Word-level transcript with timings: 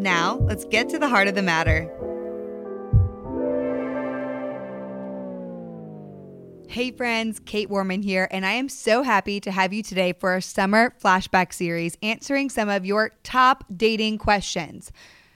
Now, 0.00 0.38
let's 0.44 0.64
get 0.64 0.88
to 0.88 0.98
the 0.98 1.08
heart 1.08 1.28
of 1.28 1.34
the 1.34 1.42
matter. 1.42 1.82
Hey 6.68 6.90
friends, 6.90 7.38
Kait 7.40 7.68
Warman 7.68 8.00
here, 8.00 8.26
and 8.30 8.46
I 8.46 8.52
am 8.52 8.70
so 8.70 9.02
happy 9.02 9.40
to 9.40 9.50
have 9.50 9.74
you 9.74 9.82
today 9.82 10.14
for 10.14 10.30
our 10.30 10.40
summer 10.40 10.94
flashback 11.02 11.52
series 11.52 11.98
answering 12.02 12.48
some 12.48 12.70
of 12.70 12.86
your 12.86 13.10
top 13.24 13.64
dating 13.76 14.16
questions. 14.16 14.90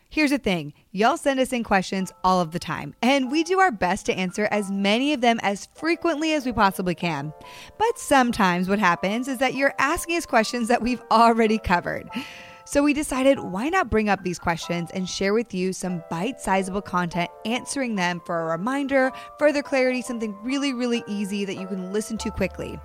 Here's 0.09 0.31
the 0.31 0.39
thing 0.39 0.73
y'all 0.93 1.19
send 1.19 1.41
us 1.41 1.53
in 1.53 1.63
questions 1.63 2.11
all 2.23 2.41
of 2.41 2.53
the 2.53 2.59
time, 2.59 2.95
and 3.03 3.31
we 3.31 3.43
do 3.43 3.61
our 3.61 3.73
best 3.73 4.07
to 4.07 4.15
answer 4.15 4.49
as 4.51 4.71
many 4.71 5.13
of 5.13 5.21
them 5.21 5.41
as 5.43 5.69
frequently 5.75 6.33
as 6.33 6.47
we 6.47 6.53
possibly 6.53 6.95
can. 6.95 7.35
But 7.79 7.99
sometimes 7.99 8.67
what 8.67 8.79
happens 8.79 9.29
is 9.29 9.39
that 9.39 9.55
you're 9.55 9.75
asking 9.79 10.17
us 10.17 10.25
questions 10.25 10.69
that 10.69 10.81
we've 10.81 11.03
already 11.11 11.59
covered. 11.59 12.09
So 12.67 12.83
we 12.83 12.95
decided 12.95 13.39
why 13.39 13.69
not 13.69 13.91
bring 13.91 14.09
up 14.09 14.23
these 14.23 14.39
questions 14.39 14.91
and 14.95 15.07
share 15.07 15.35
with 15.35 15.53
you 15.53 15.75
some 15.75 16.03
bite 16.09 16.41
sizable 16.41 16.81
content 16.81 17.31
answering 17.45 17.95
them 17.95 18.23
for 18.25 18.41
a 18.41 18.57
reminder, 18.57 19.13
further 19.39 19.63
clarity, 19.63 20.01
something 20.01 20.35
really, 20.43 20.73
really 20.73 21.05
easy 21.07 21.45
that 21.45 21.57
you 21.57 21.67
can 21.67 21.93
listen 21.93 22.17
to 22.19 22.31
quickly. 22.31 22.81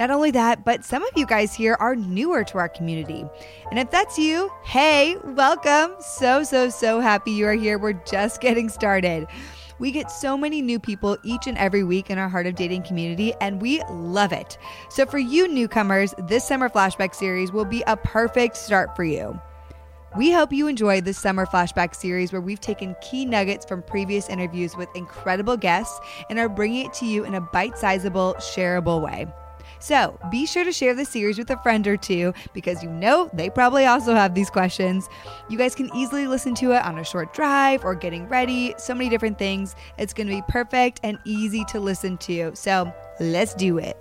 Not 0.00 0.10
only 0.10 0.32
that, 0.32 0.64
but 0.64 0.84
some 0.84 1.04
of 1.04 1.10
you 1.14 1.24
guys 1.24 1.54
here 1.54 1.76
are 1.78 1.94
newer 1.94 2.42
to 2.44 2.58
our 2.58 2.68
community. 2.68 3.24
And 3.70 3.78
if 3.78 3.92
that's 3.92 4.18
you, 4.18 4.50
hey, 4.64 5.16
welcome. 5.24 5.94
So, 6.00 6.42
so, 6.42 6.68
so 6.68 6.98
happy 6.98 7.30
you 7.30 7.46
are 7.46 7.54
here. 7.54 7.78
We're 7.78 7.92
just 7.92 8.40
getting 8.40 8.68
started. 8.68 9.28
We 9.78 9.90
get 9.90 10.10
so 10.10 10.38
many 10.38 10.62
new 10.62 10.78
people 10.78 11.18
each 11.22 11.46
and 11.46 11.58
every 11.58 11.84
week 11.84 12.08
in 12.08 12.18
our 12.18 12.28
Heart 12.28 12.46
of 12.46 12.54
Dating 12.54 12.82
community, 12.82 13.34
and 13.40 13.60
we 13.60 13.82
love 13.90 14.32
it. 14.32 14.56
So, 14.88 15.04
for 15.04 15.18
you 15.18 15.48
newcomers, 15.48 16.14
this 16.26 16.46
summer 16.46 16.68
flashback 16.68 17.14
series 17.14 17.52
will 17.52 17.66
be 17.66 17.82
a 17.86 17.96
perfect 17.96 18.56
start 18.56 18.96
for 18.96 19.04
you. 19.04 19.38
We 20.16 20.32
hope 20.32 20.50
you 20.50 20.66
enjoy 20.66 21.02
this 21.02 21.18
summer 21.18 21.44
flashback 21.44 21.94
series 21.94 22.32
where 22.32 22.40
we've 22.40 22.60
taken 22.60 22.96
key 23.02 23.26
nuggets 23.26 23.66
from 23.66 23.82
previous 23.82 24.30
interviews 24.30 24.74
with 24.74 24.88
incredible 24.94 25.58
guests 25.58 26.00
and 26.30 26.38
are 26.38 26.48
bringing 26.48 26.86
it 26.86 26.94
to 26.94 27.04
you 27.04 27.24
in 27.24 27.34
a 27.34 27.40
bite 27.40 27.76
sizable, 27.76 28.34
shareable 28.38 29.02
way. 29.02 29.26
So 29.78 30.18
be 30.30 30.46
sure 30.46 30.64
to 30.64 30.72
share 30.72 30.94
the 30.94 31.04
series 31.04 31.38
with 31.38 31.50
a 31.50 31.56
friend 31.58 31.86
or 31.86 31.96
two 31.96 32.32
because 32.52 32.82
you 32.82 32.90
know 32.90 33.30
they 33.32 33.50
probably 33.50 33.86
also 33.86 34.14
have 34.14 34.34
these 34.34 34.50
questions. 34.50 35.08
You 35.48 35.58
guys 35.58 35.74
can 35.74 35.94
easily 35.94 36.26
listen 36.26 36.54
to 36.56 36.72
it 36.72 36.82
on 36.84 36.98
a 36.98 37.04
short 37.04 37.34
drive 37.34 37.84
or 37.84 37.94
getting 37.94 38.28
ready, 38.28 38.74
so 38.78 38.94
many 38.94 39.10
different 39.10 39.38
things. 39.38 39.74
It's 39.98 40.12
going 40.12 40.28
to 40.28 40.34
be 40.34 40.42
perfect 40.48 41.00
and 41.02 41.18
easy 41.24 41.64
to 41.66 41.80
listen 41.80 42.16
to. 42.18 42.52
So 42.54 42.92
let's 43.20 43.54
do 43.54 43.78
it. 43.78 43.96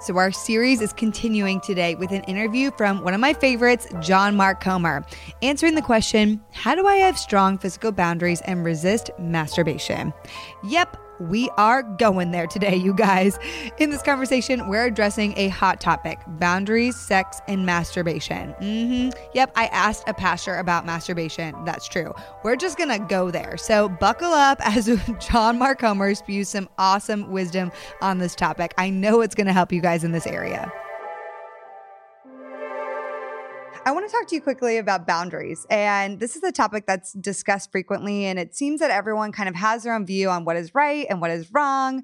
So, 0.00 0.16
our 0.16 0.30
series 0.30 0.80
is 0.80 0.92
continuing 0.92 1.60
today 1.60 1.96
with 1.96 2.12
an 2.12 2.22
interview 2.24 2.70
from 2.76 3.02
one 3.02 3.14
of 3.14 3.20
my 3.20 3.34
favorites, 3.34 3.88
John 4.00 4.36
Mark 4.36 4.60
Comer, 4.60 5.04
answering 5.42 5.74
the 5.74 5.82
question 5.82 6.40
How 6.52 6.76
do 6.76 6.86
I 6.86 6.96
have 6.96 7.18
strong 7.18 7.58
physical 7.58 7.90
boundaries 7.90 8.40
and 8.42 8.64
resist 8.64 9.10
masturbation? 9.18 10.14
Yep, 10.62 10.96
we 11.20 11.50
are 11.56 11.82
going 11.82 12.30
there 12.30 12.46
today, 12.46 12.76
you 12.76 12.94
guys. 12.94 13.38
In 13.78 13.90
this 13.90 14.02
conversation, 14.02 14.68
we're 14.68 14.86
addressing 14.86 15.36
a 15.36 15.48
hot 15.48 15.80
topic 15.80 16.18
boundaries, 16.26 16.96
sex, 16.96 17.40
and 17.48 17.66
masturbation. 17.66 18.54
Mm-hmm. 18.60 19.18
Yep, 19.34 19.52
I 19.56 19.66
asked 19.66 20.04
a 20.06 20.14
pastor 20.14 20.56
about 20.56 20.86
masturbation. 20.86 21.54
That's 21.64 21.88
true. 21.88 22.14
We're 22.44 22.56
just 22.56 22.78
going 22.78 22.90
to 22.90 22.98
go 22.98 23.30
there. 23.30 23.56
So 23.56 23.88
buckle 23.88 24.32
up 24.32 24.58
as 24.66 24.88
John 25.30 25.58
Mark 25.58 25.80
Comer 25.80 26.14
spews 26.14 26.48
some 26.48 26.68
awesome 26.78 27.30
wisdom 27.30 27.72
on 28.00 28.18
this 28.18 28.34
topic. 28.34 28.74
I 28.78 28.90
know 28.90 29.20
it's 29.20 29.34
going 29.34 29.46
to 29.46 29.52
help 29.52 29.72
you 29.72 29.80
guys 29.80 30.04
in 30.04 30.12
this 30.12 30.26
area. 30.26 30.72
I 33.88 33.90
want 33.90 34.06
to 34.06 34.12
talk 34.12 34.28
to 34.28 34.34
you 34.34 34.42
quickly 34.42 34.76
about 34.76 35.06
boundaries. 35.06 35.66
And 35.70 36.20
this 36.20 36.36
is 36.36 36.42
a 36.42 36.52
topic 36.52 36.84
that's 36.86 37.14
discussed 37.14 37.72
frequently. 37.72 38.26
And 38.26 38.38
it 38.38 38.54
seems 38.54 38.80
that 38.80 38.90
everyone 38.90 39.32
kind 39.32 39.48
of 39.48 39.54
has 39.54 39.82
their 39.82 39.94
own 39.94 40.04
view 40.04 40.28
on 40.28 40.44
what 40.44 40.58
is 40.58 40.74
right 40.74 41.06
and 41.08 41.22
what 41.22 41.30
is 41.30 41.50
wrong. 41.54 42.02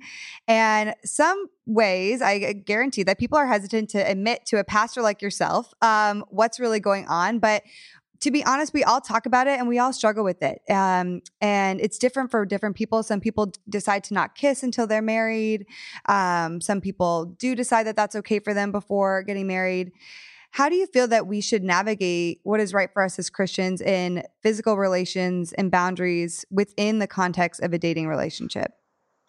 And 0.49 0.95
some 1.05 1.49
ways, 1.67 2.23
I 2.23 2.55
guarantee 2.55 3.03
that 3.03 3.19
people 3.19 3.37
are 3.37 3.47
hesitant 3.47 3.91
to 3.91 3.99
admit 3.99 4.47
to 4.47 4.59
a 4.59 4.65
pastor 4.65 5.03
like 5.03 5.21
yourself 5.21 5.75
um, 5.83 6.25
what's 6.31 6.59
really 6.59 6.81
going 6.81 7.07
on. 7.07 7.39
But 7.39 7.65
to 8.21 8.31
be 8.31 8.43
honest, 8.47 8.73
we 8.73 8.83
all 8.83 9.03
talk 9.03 9.27
about 9.27 9.47
it 9.47 9.59
and 9.59 9.69
we 9.69 9.79
all 9.79 9.93
struggle 9.93 10.25
with 10.25 10.43
it. 10.43 10.63
Um, 10.71 11.21
and 11.43 11.83
it's 11.83 11.99
different 11.99 12.31
for 12.31 12.47
different 12.47 12.77
people. 12.77 13.03
Some 13.03 13.21
people 13.21 13.53
decide 13.69 14.05
to 14.05 14.15
not 14.15 14.35
kiss 14.35 14.63
until 14.63 14.87
they're 14.87 15.03
married. 15.03 15.67
Um, 16.07 16.63
some 16.63 16.81
people 16.81 17.27
do 17.27 17.55
decide 17.55 17.87
that 17.89 17.97
that's 17.97 18.17
okay 18.17 18.39
for 18.39 18.55
them 18.55 18.73
before 18.73 19.23
getting 19.23 19.47
married. 19.47 19.93
How 20.55 20.69
do 20.69 20.77
you 20.77 20.87
feel 20.87 21.09
that 21.09 21.27
we 21.27 21.41
should 21.41 21.65
navigate 21.65 22.39
what 22.45 22.61
is 22.61 22.73
right 22.73 22.89
for 22.93 23.03
us 23.03 23.19
as 23.19 23.29
Christians 23.29 23.81
in 23.81 24.23
physical 24.41 24.77
relations 24.77 25.53
and 25.53 25.69
boundaries 25.69 26.45
within 26.49 27.01
the 27.01 27.09
context 27.09 27.61
of 27.61 27.73
a 27.73 27.79
dating 27.79 28.07
relationship? 28.07 28.71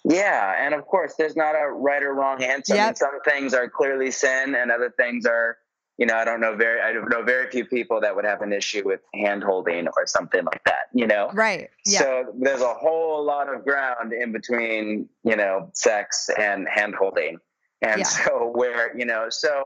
Yeah, 0.04 0.54
and 0.64 0.76
of 0.76 0.86
course, 0.86 1.16
there's 1.18 1.36
not 1.36 1.56
a 1.56 1.68
right 1.72 2.04
or 2.04 2.14
wrong 2.14 2.44
answer. 2.44 2.76
Yep. 2.76 2.84
I 2.84 2.86
mean, 2.86 2.96
some 2.96 3.22
things 3.28 3.56
are 3.56 3.68
clearly 3.68 4.12
sin, 4.12 4.54
and 4.54 4.70
other 4.70 4.94
things 4.96 5.26
are, 5.26 5.58
you 5.98 6.06
know, 6.06 6.14
I 6.14 6.26
don't 6.26 6.42
know 6.42 6.56
very, 6.56 6.80
I 6.80 6.94
don't 6.94 7.10
know 7.10 7.24
very 7.24 7.50
few 7.50 7.66
people 7.66 8.02
that 8.02 8.16
would 8.16 8.26
have 8.26 8.44
an 8.44 8.54
issue 8.54 8.84
with 8.86 9.00
hand 9.16 9.44
holding 9.44 9.88
or 9.88 10.06
something 10.06 10.46
like 10.46 10.64
that. 10.66 10.90
You 10.94 11.08
know, 11.08 11.32
right? 11.34 11.72
Yeah. 11.88 12.02
So 12.02 12.34
there's 12.40 12.62
a 12.62 12.76
whole 12.76 13.26
lot 13.26 13.52
of 13.52 13.64
ground 13.64 14.14
in 14.14 14.32
between, 14.32 15.10
you 15.24 15.36
know, 15.36 15.72
sex 15.74 16.30
and 16.38 16.68
hand 16.70 16.94
holding, 16.94 17.40
and 17.82 18.02
yeah. 18.02 18.06
so 18.06 18.52
where 18.54 18.96
you 18.96 19.06
know, 19.06 19.30
so 19.30 19.64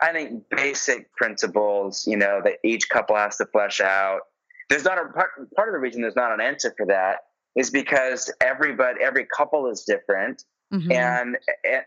I 0.00 0.12
think 0.12 0.44
basic 0.50 1.12
principles, 1.14 2.06
you 2.06 2.16
know, 2.16 2.40
that 2.44 2.54
each 2.64 2.88
couple 2.88 3.16
has 3.16 3.36
to 3.36 3.46
flesh 3.46 3.80
out. 3.80 4.20
There's 4.68 4.84
not 4.84 4.98
a 4.98 5.12
part, 5.12 5.30
part 5.56 5.68
of 5.68 5.72
the 5.72 5.78
reason 5.78 6.02
there's 6.02 6.16
not 6.16 6.32
an 6.32 6.40
answer 6.40 6.72
for 6.76 6.86
that 6.86 7.18
is 7.56 7.70
because 7.70 8.32
everybody, 8.40 9.00
every 9.02 9.26
couple 9.26 9.68
is 9.70 9.84
different. 9.84 10.44
Mm-hmm. 10.72 10.92
And 10.92 11.36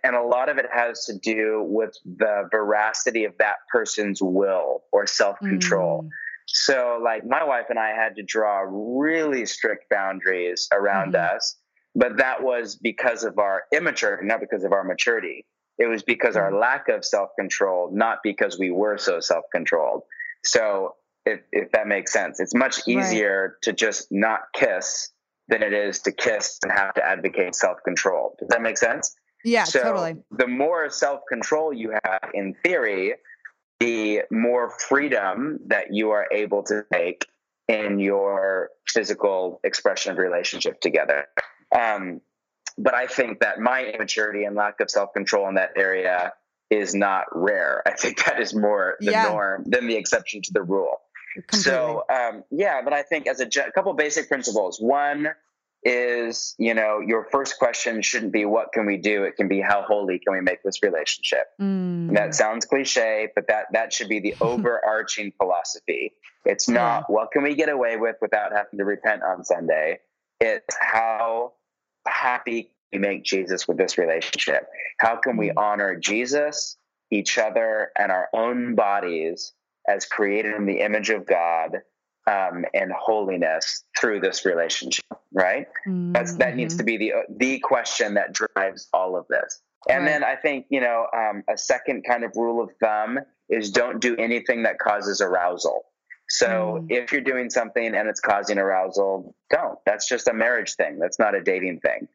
and 0.03 0.15
a 0.15 0.21
lot 0.21 0.49
of 0.49 0.57
it 0.57 0.65
has 0.73 1.05
to 1.05 1.17
do 1.17 1.65
with 1.65 1.97
the 2.03 2.49
veracity 2.51 3.23
of 3.23 3.33
that 3.39 3.55
person's 3.71 4.21
will 4.21 4.83
or 4.91 5.07
self 5.07 5.39
control. 5.39 6.03
Mm. 6.03 6.09
So, 6.47 6.99
like 7.01 7.25
my 7.25 7.45
wife 7.45 7.67
and 7.69 7.79
I 7.79 7.91
had 7.91 8.17
to 8.17 8.23
draw 8.23 8.65
really 8.67 9.45
strict 9.45 9.89
boundaries 9.89 10.67
around 10.73 11.13
mm-hmm. 11.13 11.35
us, 11.35 11.55
but 11.95 12.17
that 12.17 12.43
was 12.43 12.75
because 12.75 13.23
of 13.23 13.39
our 13.39 13.63
immaturity, 13.71 14.25
not 14.25 14.41
because 14.41 14.65
of 14.65 14.73
our 14.73 14.83
maturity. 14.83 15.45
It 15.77 15.87
was 15.87 16.03
because 16.03 16.35
our 16.35 16.51
mm. 16.51 16.59
lack 16.59 16.89
of 16.89 17.03
self 17.03 17.29
control, 17.37 17.89
not 17.91 18.19
because 18.23 18.59
we 18.59 18.71
were 18.71 18.97
so 18.97 19.19
self 19.19 19.45
controlled. 19.53 20.03
So, 20.43 20.95
if, 21.25 21.41
if 21.51 21.71
that 21.71 21.87
makes 21.87 22.11
sense, 22.11 22.39
it's 22.39 22.53
much 22.53 22.87
easier 22.87 23.41
right. 23.41 23.61
to 23.63 23.73
just 23.73 24.11
not 24.11 24.41
kiss 24.53 25.09
than 25.47 25.63
it 25.63 25.73
is 25.73 26.01
to 26.01 26.11
kiss 26.11 26.59
and 26.63 26.71
have 26.71 26.93
to 26.95 27.05
advocate 27.05 27.55
self 27.55 27.77
control. 27.83 28.35
Does 28.39 28.49
that 28.49 28.61
make 28.61 28.77
sense? 28.77 29.15
Yeah, 29.43 29.65
so 29.65 29.81
totally. 29.81 30.15
The 30.31 30.47
more 30.47 30.89
self 30.89 31.21
control 31.27 31.73
you 31.73 31.93
have 32.03 32.29
in 32.33 32.55
theory, 32.63 33.15
the 33.79 34.21
more 34.31 34.71
freedom 34.87 35.59
that 35.67 35.93
you 35.93 36.11
are 36.11 36.27
able 36.31 36.63
to 36.63 36.85
take 36.91 37.25
in 37.67 37.99
your 37.99 38.69
physical 38.87 39.59
expression 39.63 40.11
of 40.11 40.17
relationship 40.17 40.79
together. 40.81 41.25
Um, 41.75 42.21
but 42.77 42.93
I 42.93 43.07
think 43.07 43.39
that 43.39 43.59
my 43.59 43.83
immaturity 43.85 44.43
and 44.45 44.55
lack 44.55 44.79
of 44.79 44.89
self 44.89 45.13
control 45.13 45.47
in 45.49 45.55
that 45.55 45.71
area 45.75 46.33
is 46.69 46.95
not 46.95 47.25
rare. 47.31 47.83
I 47.85 47.91
think 47.91 48.23
that 48.25 48.39
is 48.41 48.53
more 48.53 48.95
the 48.99 49.11
yeah. 49.11 49.27
norm 49.29 49.63
than 49.67 49.87
the 49.87 49.95
exception 49.95 50.41
to 50.43 50.53
the 50.53 50.63
rule. 50.63 50.97
Completely. 51.33 51.63
So, 51.63 52.03
um, 52.13 52.43
yeah, 52.51 52.81
but 52.83 52.93
I 52.93 53.03
think 53.03 53.27
as 53.27 53.39
a, 53.39 53.45
a 53.45 53.71
couple 53.71 53.93
basic 53.93 54.27
principles. 54.27 54.79
One 54.79 55.29
is, 55.83 56.55
you 56.57 56.73
know, 56.73 56.99
your 56.99 57.27
first 57.31 57.57
question 57.57 58.01
shouldn't 58.01 58.31
be 58.31 58.45
what 58.45 58.71
can 58.71 58.85
we 58.85 58.97
do? 58.97 59.23
It 59.23 59.35
can 59.35 59.47
be 59.47 59.59
how 59.59 59.81
holy 59.81 60.19
can 60.19 60.33
we 60.33 60.41
make 60.41 60.63
this 60.63 60.81
relationship? 60.81 61.47
Mm. 61.59 62.13
That 62.13 62.35
sounds 62.35 62.65
cliche, 62.65 63.29
but 63.35 63.47
that 63.47 63.65
that 63.73 63.91
should 63.91 64.09
be 64.09 64.19
the 64.19 64.35
overarching 64.41 65.33
philosophy. 65.37 66.13
It's 66.45 66.69
not 66.69 67.05
yeah. 67.09 67.15
what 67.15 67.31
can 67.31 67.43
we 67.43 67.55
get 67.55 67.69
away 67.69 67.97
with 67.97 68.15
without 68.21 68.51
having 68.51 68.77
to 68.77 68.85
repent 68.85 69.23
on 69.23 69.43
Sunday. 69.43 69.99
It's 70.39 70.75
how 70.79 71.53
happy 72.07 72.71
we 72.91 72.99
make 72.99 73.23
Jesus 73.23 73.67
with 73.67 73.77
this 73.77 73.97
relationship? 73.97 74.67
How 74.99 75.15
can 75.15 75.37
we 75.37 75.49
mm. 75.49 75.57
honor 75.57 75.95
Jesus, 75.95 76.77
each 77.11 77.37
other, 77.37 77.91
and 77.97 78.11
our 78.11 78.29
own 78.33 78.75
bodies 78.75 79.53
as 79.87 80.05
created 80.05 80.55
in 80.55 80.65
the 80.65 80.79
image 80.79 81.09
of 81.09 81.25
God 81.25 81.81
um, 82.27 82.65
and 82.73 82.91
holiness 82.91 83.83
through 83.99 84.21
this 84.21 84.45
relationship, 84.45 85.05
right? 85.33 85.67
Mm-hmm. 85.87 86.13
That's 86.13 86.35
that 86.35 86.55
needs 86.55 86.77
to 86.77 86.83
be 86.83 86.97
the 86.97 87.13
the 87.29 87.59
question 87.59 88.13
that 88.13 88.33
drives 88.33 88.87
all 88.93 89.17
of 89.17 89.27
this. 89.27 89.61
And 89.89 90.05
right. 90.05 90.11
then 90.11 90.23
I 90.23 90.35
think 90.35 90.67
you 90.69 90.79
know 90.79 91.07
um, 91.15 91.43
a 91.49 91.57
second 91.57 92.03
kind 92.07 92.23
of 92.23 92.31
rule 92.35 92.63
of 92.63 92.69
thumb 92.79 93.19
is 93.49 93.71
don't 93.71 93.99
do 93.99 94.15
anything 94.15 94.63
that 94.63 94.79
causes 94.79 95.19
arousal. 95.19 95.83
So 96.33 96.79
mm. 96.81 96.87
if 96.89 97.11
you're 97.11 97.21
doing 97.21 97.51
something 97.51 97.93
and 97.95 98.09
it's 98.09 98.19
causing 98.19 98.57
arousal, 98.57 99.35
don't. 99.51 99.77
That's 99.85 100.09
just 100.09 100.27
a 100.27 100.33
marriage 100.33 100.73
thing. 100.73 100.97
That's 100.99 101.19
not 101.19 101.35
a 101.35 101.43
dating 101.43 101.81
thing. 101.81 102.07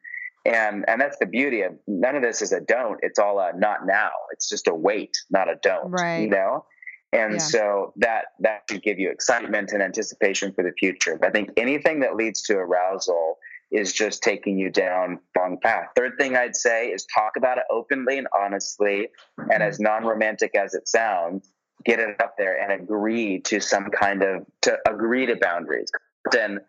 And 0.45 0.83
and 0.89 0.99
that's 0.99 1.17
the 1.19 1.25
beauty 1.25 1.61
of 1.61 1.73
none 1.87 2.17
of 2.17 2.21
this 2.21 2.41
is 2.41 2.51
a 2.51 2.59
don't. 2.59 2.99
It's 3.01 3.17
all 3.17 3.39
a 3.39 3.57
not 3.57 3.85
now. 3.85 4.11
It's 4.31 4.49
just 4.49 4.67
a 4.67 4.75
wait, 4.75 5.15
not 5.29 5.49
a 5.49 5.55
don't. 5.63 5.91
Right. 5.91 6.23
You 6.23 6.29
know? 6.29 6.65
And 7.13 7.33
yeah. 7.33 7.39
so 7.39 7.93
that 7.97 8.25
that 8.41 8.63
should 8.69 8.83
give 8.83 8.99
you 8.99 9.09
excitement 9.09 9.71
and 9.71 9.81
anticipation 9.81 10.51
for 10.53 10.65
the 10.65 10.73
future. 10.77 11.17
But 11.17 11.29
I 11.29 11.31
think 11.31 11.51
anything 11.55 12.01
that 12.01 12.17
leads 12.17 12.41
to 12.43 12.57
arousal 12.57 13.37
is 13.71 13.93
just 13.93 14.21
taking 14.21 14.57
you 14.57 14.69
down 14.69 15.19
wrong 15.37 15.59
path. 15.61 15.87
Third 15.95 16.13
thing 16.19 16.35
I'd 16.35 16.57
say 16.57 16.87
is 16.87 17.05
talk 17.05 17.37
about 17.37 17.57
it 17.57 17.63
openly 17.71 18.17
and 18.17 18.27
honestly, 18.37 19.07
and 19.37 19.63
as 19.63 19.79
non-romantic 19.79 20.55
as 20.55 20.73
it 20.73 20.89
sounds, 20.89 21.49
get 21.85 21.99
it 21.99 22.19
up 22.21 22.35
there 22.37 22.61
and 22.61 22.81
agree 22.81 23.39
to 23.41 23.59
some 23.59 23.89
kind 23.89 24.21
of 24.23 24.45
to 24.61 24.77
agree 24.87 25.25
to 25.25 25.35
boundaries. 25.35 25.91
Then 26.31 26.59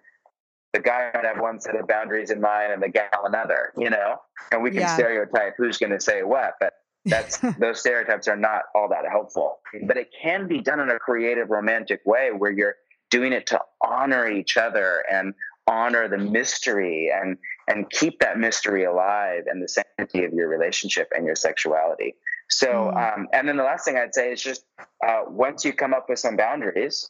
the 0.73 0.81
guy 0.81 1.11
might 1.15 1.25
have 1.25 1.41
one 1.41 1.61
set 1.61 1.75
of 1.77 1.89
boundaries 1.89 2.31
in 2.31 2.41
mind 2.41 2.73
and 2.73 2.83
the 2.83 2.89
gal 2.89 3.25
another, 3.25 3.73
you 3.77 3.91
know, 3.91 4.17
and 4.53 4.63
we 4.63 4.71
can 4.71 4.81
yeah. 4.81 4.95
stereotype 4.95 5.55
who's 5.57 5.79
going 5.79 5.91
to 5.91 6.01
say 6.01 6.23
what, 6.23 6.55
but 6.61 6.75
that's 7.05 7.39
those 7.59 7.81
stereotypes 7.81 8.29
are 8.29 8.37
not 8.37 8.63
all 8.75 8.89
that 8.89 9.05
helpful. 9.11 9.59
But 9.87 9.97
it 9.97 10.11
can 10.23 10.47
be 10.47 10.61
done 10.61 10.81
in 10.81 10.91
a 10.91 10.99
creative, 10.99 11.51
romantic 11.51 12.01
way 12.05 12.31
where 12.37 12.51
you're 12.51 12.77
doing 13.11 13.33
it 13.33 13.47
to 13.49 13.61
honor 13.83 14.31
each 14.31 14.57
other 14.57 15.05
and 15.11 15.35
honor 15.67 16.09
the 16.09 16.19
mystery 16.19 17.11
and 17.15 17.37
and 17.69 17.89
keep 17.91 18.19
that 18.21 18.39
mystery 18.39 18.85
alive 18.85 19.45
and 19.47 19.63
the 19.63 19.69
sanctity 19.69 20.25
of 20.25 20.33
your 20.33 20.49
relationship 20.49 21.09
and 21.15 21.27
your 21.27 21.37
sexuality. 21.37 22.15
So, 22.51 22.69
mm. 22.69 23.15
um, 23.15 23.29
and 23.33 23.49
then 23.49 23.57
the 23.57 23.63
last 23.63 23.85
thing 23.85 23.97
I'd 23.97 24.15
say 24.15 24.33
is 24.33 24.43
just 24.43 24.65
uh, 25.07 25.23
once 25.29 25.65
you 25.65 25.73
come 25.73 25.95
up 25.95 26.07
with 26.09 26.19
some 26.19 26.37
boundaries, 26.37 27.09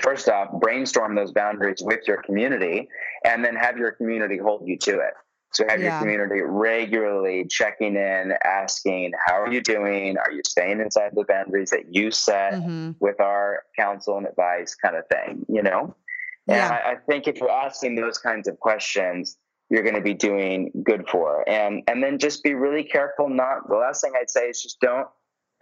first 0.00 0.28
off, 0.28 0.48
brainstorm 0.60 1.14
those 1.14 1.32
boundaries 1.32 1.82
with 1.82 2.00
your 2.06 2.22
community 2.22 2.88
and 3.24 3.44
then 3.44 3.56
have 3.56 3.76
your 3.76 3.92
community 3.92 4.38
hold 4.38 4.66
you 4.66 4.78
to 4.78 4.92
it. 4.92 5.14
So 5.52 5.66
have 5.68 5.80
yeah. 5.80 5.90
your 5.90 5.98
community 6.00 6.40
regularly 6.42 7.46
checking 7.46 7.96
in, 7.96 8.32
asking, 8.42 9.12
how 9.26 9.42
are 9.42 9.52
you 9.52 9.60
doing? 9.60 10.16
Are 10.16 10.32
you 10.32 10.40
staying 10.46 10.80
inside 10.80 11.12
the 11.14 11.24
boundaries 11.24 11.70
that 11.70 11.94
you 11.94 12.10
set 12.10 12.54
mm-hmm. 12.54 12.92
with 13.00 13.20
our 13.20 13.64
counsel 13.78 14.16
and 14.16 14.26
advice 14.26 14.74
kind 14.74 14.96
of 14.96 15.06
thing, 15.08 15.44
you 15.48 15.62
know? 15.62 15.94
Yeah. 16.46 16.64
And 16.64 16.72
I, 16.72 16.92
I 16.92 16.94
think 17.06 17.28
if 17.28 17.38
you're 17.38 17.50
asking 17.50 17.96
those 17.96 18.16
kinds 18.16 18.48
of 18.48 18.58
questions, 18.60 19.36
you're 19.72 19.82
going 19.82 19.94
to 19.94 20.02
be 20.02 20.12
doing 20.12 20.70
good 20.84 21.08
for. 21.08 21.48
And 21.48 21.82
and 21.88 22.02
then 22.02 22.18
just 22.18 22.44
be 22.44 22.52
really 22.52 22.84
careful 22.84 23.30
not 23.30 23.66
the 23.68 23.76
last 23.76 24.02
thing 24.02 24.12
I'd 24.20 24.28
say 24.28 24.50
is 24.50 24.62
just 24.62 24.78
don't 24.80 25.08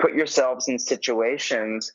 put 0.02 0.14
yourselves 0.14 0.66
in 0.66 0.80
situations 0.80 1.92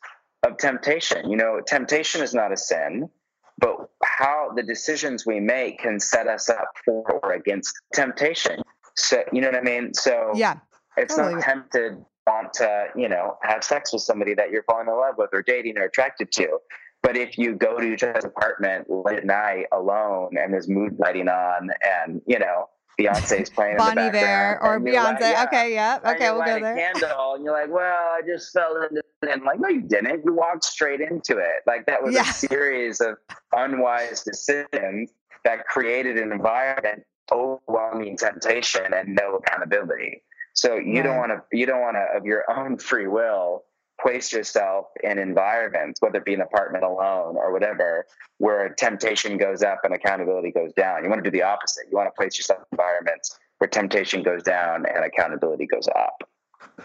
of 0.47 0.57
temptation. 0.57 1.29
You 1.29 1.35
know, 1.35 1.59
temptation 1.67 2.21
is 2.21 2.33
not 2.33 2.53
a 2.53 2.57
sin, 2.57 3.09
but 3.57 3.89
how 4.01 4.51
the 4.56 4.63
decisions 4.63 5.25
we 5.25 5.41
make 5.41 5.79
can 5.79 6.00
set 6.00 6.27
us 6.27 6.50
up 6.50 6.71
for 6.85 7.19
or 7.21 7.33
against 7.33 7.73
temptation. 7.94 8.61
So, 8.95 9.21
you 9.33 9.41
know 9.41 9.50
what 9.50 9.57
I 9.57 9.61
mean? 9.61 9.94
So, 9.94 10.31
yeah, 10.35 10.59
it's 10.95 11.15
totally. 11.15 11.35
not 11.35 11.44
tempted 11.44 11.97
want 12.27 12.53
to, 12.53 12.88
you 12.95 13.09
know, 13.09 13.38
have 13.44 13.63
sex 13.63 13.94
with 13.94 14.01
somebody 14.01 14.33
that 14.33 14.50
you're 14.51 14.63
falling 14.63 14.88
in 14.88 14.94
love 14.94 15.15
with 15.18 15.29
or 15.33 15.44
dating 15.44 15.77
or 15.77 15.83
attracted 15.83 16.31
to. 16.31 16.57
But 17.06 17.18
if 17.18 17.38
you 17.38 17.54
go 17.54 17.80
to 17.80 17.94
each 17.94 18.02
other's 18.02 18.25
apartment 18.25 18.90
late 18.90 19.19
at 19.19 19.25
night 19.25 19.68
alone 19.72 20.38
and 20.42 20.52
there's 20.52 20.68
mood 20.68 20.98
lighting 20.98 21.28
on 21.28 21.69
and, 21.84 22.19
you 22.25 22.40
know, 22.40 22.68
Beyonce's 23.00 23.48
playing 23.56 23.78
Bon 23.78 23.96
Iver 23.96 24.60
or 24.63 24.80
Beyonce. 24.80 25.12
Like, 25.12 25.19
yeah. 25.19 25.46
Okay, 25.46 25.74
yeah. 25.75 26.00
Okay, 26.04 26.31
we'll 26.31 26.44
go 26.44 26.60
there. 26.60 26.75
candle 26.75 27.36
and 27.36 27.44
you're 27.44 27.54
like, 27.54 27.69
well, 27.69 27.96
I 27.96 28.22
just 28.25 28.52
fell 28.52 28.81
into 28.81 29.04
it. 29.22 29.30
And 29.30 29.44
like, 29.44 29.60
no, 29.60 29.69
you 29.69 29.81
didn't. 29.81 30.24
You 30.25 30.34
walked 30.34 30.63
straight 30.63 31.00
into 31.00 31.38
it. 31.38 31.62
Like 31.68 31.86
that 31.86 32.02
was 32.02 32.16
yeah. 32.16 32.28
a 32.28 32.34
series 32.34 33.00
of 33.02 33.18
unwise 33.56 34.24
decisions 34.24 35.12
that 35.44 35.68
created 35.68 36.18
an 36.18 36.31
environment 36.31 37.04
overwhelming 37.31 38.18
temptation 38.18 38.96
and 38.96 39.13
no 39.13 39.36
accountability. 39.36 40.24
So 40.54 40.75
you 40.75 40.96
right. 40.96 41.04
don't 41.04 41.18
want 41.18 41.31
to, 41.34 41.56
you 41.56 41.68
don't 41.68 41.81
want 41.81 41.98
to, 41.98 42.18
of 42.18 42.25
your 42.25 42.50
own 42.50 42.80
free 42.80 43.07
will, 43.07 43.63
place 44.01 44.31
yourself 44.31 44.88
in 45.03 45.18
environments, 45.18 46.01
whether 46.01 46.18
it 46.18 46.25
be 46.25 46.33
an 46.33 46.42
apartment 46.42 46.83
alone 46.83 47.36
or 47.38 47.51
whatever, 47.51 48.06
where 48.38 48.69
temptation 48.69 49.38
goes 49.38 49.63
up 49.63 49.80
and 49.83 49.94
accountability 49.94 50.51
goes 50.51 50.74
down. 50.74 51.03
You 51.03 51.09
want 51.09 51.24
to 51.24 51.30
do 51.30 51.36
the 51.36 51.44
opposite. 51.44 51.86
You 51.89 51.97
want 51.97 52.07
to 52.07 52.18
place 52.18 52.38
yourself 52.38 52.59
in 52.59 52.77
environments 52.77 53.39
where 53.59 53.68
temptation 53.68 54.24
goes 54.24 54.44
down 54.44 54.86
and 54.86 55.06
accountability 55.06 55.65
goes 55.68 55.88
up. 55.95 56.30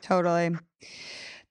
Totally. 0.00 0.56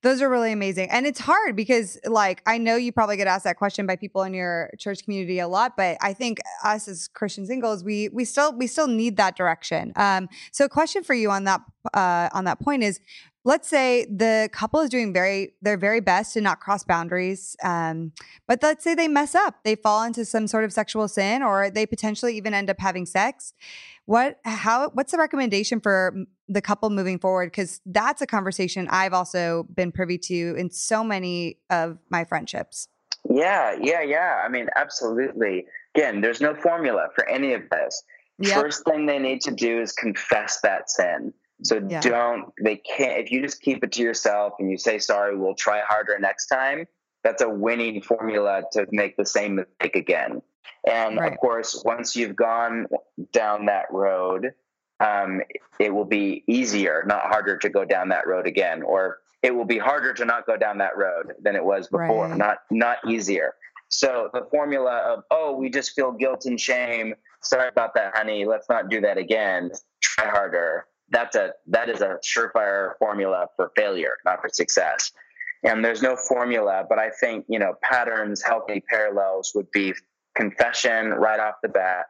Those 0.01 0.21
are 0.21 0.29
really 0.29 0.53
amazing. 0.53 0.89
And 0.91 1.05
it's 1.05 1.19
hard 1.19 1.57
because 1.57 1.99
like 2.05 2.41
I 2.45 2.57
know 2.57 2.77
you 2.77 2.93
probably 2.93 3.17
get 3.17 3.27
asked 3.27 3.43
that 3.43 3.57
question 3.57 3.85
by 3.85 3.97
people 3.97 4.23
in 4.23 4.33
your 4.33 4.71
church 4.77 5.03
community 5.03 5.39
a 5.39 5.47
lot, 5.47 5.75
but 5.75 5.97
I 6.01 6.13
think 6.13 6.39
us 6.63 6.87
as 6.87 7.09
Christian 7.09 7.45
singles, 7.45 7.83
we 7.83 8.07
we 8.09 8.23
still 8.23 8.57
we 8.57 8.65
still 8.65 8.87
need 8.87 9.17
that 9.17 9.35
direction. 9.35 9.91
Um 9.97 10.29
so 10.53 10.63
a 10.65 10.69
question 10.69 11.03
for 11.03 11.13
you 11.13 11.29
on 11.31 11.43
that 11.43 11.59
uh 11.93 12.29
on 12.31 12.45
that 12.45 12.61
point 12.61 12.83
is 12.83 13.01
let's 13.45 13.67
say 13.67 14.05
the 14.05 14.49
couple 14.51 14.79
is 14.81 14.89
doing 14.89 15.13
very 15.13 15.53
their 15.61 15.77
very 15.77 15.99
best 15.99 16.33
to 16.33 16.41
not 16.41 16.59
cross 16.59 16.83
boundaries 16.83 17.55
um, 17.63 18.11
but 18.47 18.61
let's 18.61 18.83
say 18.83 18.93
they 18.93 19.07
mess 19.07 19.35
up 19.35 19.63
they 19.63 19.75
fall 19.75 20.03
into 20.03 20.25
some 20.25 20.47
sort 20.47 20.63
of 20.63 20.73
sexual 20.73 21.07
sin 21.07 21.41
or 21.41 21.69
they 21.69 21.85
potentially 21.85 22.35
even 22.35 22.53
end 22.53 22.69
up 22.69 22.79
having 22.79 23.05
sex. 23.05 23.53
What 24.05 24.39
how 24.43 24.89
what's 24.89 25.11
the 25.11 25.17
recommendation 25.17 25.79
for 25.79 26.15
the 26.47 26.61
couple 26.61 26.89
moving 26.89 27.19
forward? 27.19 27.47
Because 27.51 27.81
that's 27.85 28.21
a 28.21 28.27
conversation 28.27 28.87
i've 28.89 29.13
also 29.13 29.67
been 29.75 29.91
privy 29.91 30.17
to 30.17 30.55
in 30.57 30.69
so 30.69 31.03
many 31.03 31.57
of 31.69 31.97
my 32.09 32.25
friendships. 32.25 32.87
Yeah 33.29 33.77
yeah 33.81 34.01
yeah. 34.01 34.41
I 34.43 34.49
mean 34.49 34.67
absolutely. 34.75 35.65
Again 35.95 36.21
there's 36.21 36.41
no 36.41 36.55
formula 36.55 37.09
for 37.15 37.27
any 37.29 37.53
of 37.53 37.61
this. 37.69 38.03
Yep. 38.41 38.61
first 38.61 38.85
thing 38.85 39.05
they 39.05 39.19
need 39.19 39.41
to 39.41 39.51
do 39.51 39.81
is 39.81 39.91
confess 39.91 40.61
that 40.61 40.89
sin 40.89 41.33
so 41.63 41.85
yeah. 41.89 41.99
don't, 41.99 42.53
they 42.61 42.77
can't, 42.77 43.19
if 43.19 43.31
you 43.31 43.41
just 43.41 43.61
keep 43.61 43.83
it 43.83 43.91
to 43.93 44.01
yourself 44.01 44.53
and 44.59 44.69
you 44.71 44.77
say, 44.77 44.97
sorry, 44.99 45.37
we'll 45.37 45.55
try 45.55 45.81
harder 45.87 46.17
next 46.19 46.47
time, 46.47 46.85
that's 47.23 47.41
a 47.41 47.49
winning 47.49 48.01
formula 48.01 48.63
to 48.73 48.87
make 48.91 49.17
the 49.17 49.25
same 49.25 49.55
mistake 49.55 49.95
again. 49.95 50.41
And 50.89 51.17
right. 51.17 51.31
of 51.31 51.37
course, 51.39 51.81
once 51.83 52.15
you've 52.15 52.35
gone 52.35 52.87
down 53.33 53.65
that 53.65 53.85
road, 53.91 54.53
um, 55.01 55.41
it 55.79 55.93
will 55.93 56.05
be 56.05 56.43
easier, 56.47 57.03
not 57.05 57.23
harder 57.23 57.57
to 57.57 57.69
go 57.69 57.83
down 57.83 58.09
that 58.09 58.27
road 58.27 58.47
again, 58.47 58.81
or 58.81 59.19
it 59.43 59.53
will 59.55 59.65
be 59.65 59.77
harder 59.77 60.13
to 60.13 60.25
not 60.25 60.45
go 60.45 60.57
down 60.57 60.77
that 60.77 60.97
road 60.97 61.33
than 61.41 61.55
it 61.55 61.63
was 61.63 61.87
before, 61.87 62.27
right. 62.27 62.37
not 62.37 62.59
not 62.69 62.97
easier. 63.07 63.53
So 63.89 64.29
the 64.33 64.45
formula 64.51 64.97
of 64.97 65.23
oh, 65.31 65.55
we 65.55 65.69
just 65.69 65.91
feel 65.91 66.11
guilt 66.11 66.45
and 66.45 66.59
shame. 66.59 67.15
Sorry 67.41 67.69
about 67.69 67.93
that, 67.95 68.15
honey. 68.15 68.45
Let's 68.45 68.67
not 68.69 68.89
do 68.89 68.99
that 69.01 69.17
again. 69.17 69.71
Try 70.01 70.27
harder 70.27 70.85
that's 71.11 71.35
a 71.35 71.51
that 71.67 71.89
is 71.89 72.01
a 72.01 72.17
surefire 72.23 72.93
formula 72.99 73.47
for 73.55 73.71
failure, 73.75 74.17
not 74.25 74.41
for 74.41 74.49
success. 74.49 75.11
And 75.63 75.83
there's 75.83 76.01
no 76.01 76.15
formula, 76.15 76.85
but 76.87 76.99
I 76.99 77.09
think 77.09 77.45
you 77.49 77.59
know 77.59 77.73
patterns, 77.81 78.41
healthy 78.41 78.83
parallels 78.89 79.51
would 79.55 79.69
be 79.71 79.93
confession 80.35 81.09
right 81.09 81.39
off 81.39 81.55
the 81.61 81.69
bat. 81.69 82.05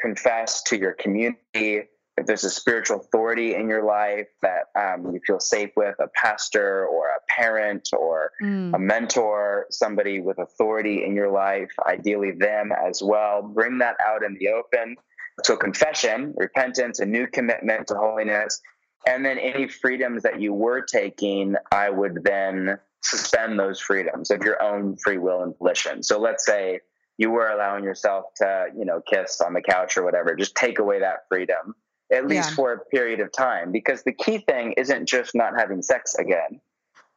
Confess 0.00 0.62
to 0.64 0.78
your 0.78 0.92
community. 0.92 1.82
If 2.16 2.26
there's 2.26 2.42
a 2.42 2.50
spiritual 2.50 2.98
authority 2.98 3.54
in 3.54 3.68
your 3.68 3.84
life 3.84 4.26
that 4.42 4.64
um, 4.74 5.12
you 5.14 5.20
feel 5.24 5.38
safe 5.38 5.70
with, 5.76 5.94
a 6.00 6.08
pastor 6.16 6.84
or 6.86 7.10
a 7.10 7.20
parent 7.28 7.90
or 7.92 8.32
mm. 8.42 8.74
a 8.74 8.78
mentor, 8.78 9.66
somebody 9.70 10.18
with 10.18 10.38
authority 10.38 11.04
in 11.04 11.14
your 11.14 11.30
life, 11.30 11.70
ideally 11.86 12.32
them 12.32 12.72
as 12.72 13.00
well, 13.04 13.42
bring 13.42 13.78
that 13.78 13.94
out 14.04 14.24
in 14.24 14.36
the 14.40 14.48
open 14.48 14.96
so 15.44 15.56
confession, 15.56 16.34
repentance, 16.36 17.00
a 17.00 17.06
new 17.06 17.26
commitment 17.26 17.88
to 17.88 17.94
holiness, 17.94 18.60
and 19.06 19.24
then 19.24 19.38
any 19.38 19.68
freedoms 19.68 20.22
that 20.24 20.40
you 20.40 20.52
were 20.52 20.82
taking, 20.82 21.56
I 21.72 21.90
would 21.90 22.24
then 22.24 22.78
suspend 23.02 23.58
those 23.58 23.80
freedoms 23.80 24.30
of 24.30 24.42
your 24.42 24.60
own 24.62 24.96
free 24.96 25.18
will 25.18 25.42
and 25.42 25.56
volition. 25.58 26.02
So 26.02 26.18
let's 26.18 26.44
say 26.44 26.80
you 27.16 27.30
were 27.30 27.48
allowing 27.48 27.84
yourself 27.84 28.26
to, 28.36 28.68
you 28.76 28.84
know, 28.84 29.00
kiss 29.00 29.40
on 29.40 29.54
the 29.54 29.62
couch 29.62 29.96
or 29.96 30.04
whatever, 30.04 30.34
just 30.34 30.54
take 30.56 30.78
away 30.78 31.00
that 31.00 31.28
freedom, 31.28 31.74
at 32.12 32.26
least 32.26 32.50
yeah. 32.50 32.56
for 32.56 32.72
a 32.72 32.78
period 32.86 33.20
of 33.20 33.32
time. 33.32 33.72
Because 33.72 34.02
the 34.02 34.12
key 34.12 34.38
thing 34.38 34.72
isn't 34.76 35.06
just 35.06 35.34
not 35.34 35.54
having 35.56 35.80
sex 35.80 36.14
again. 36.16 36.60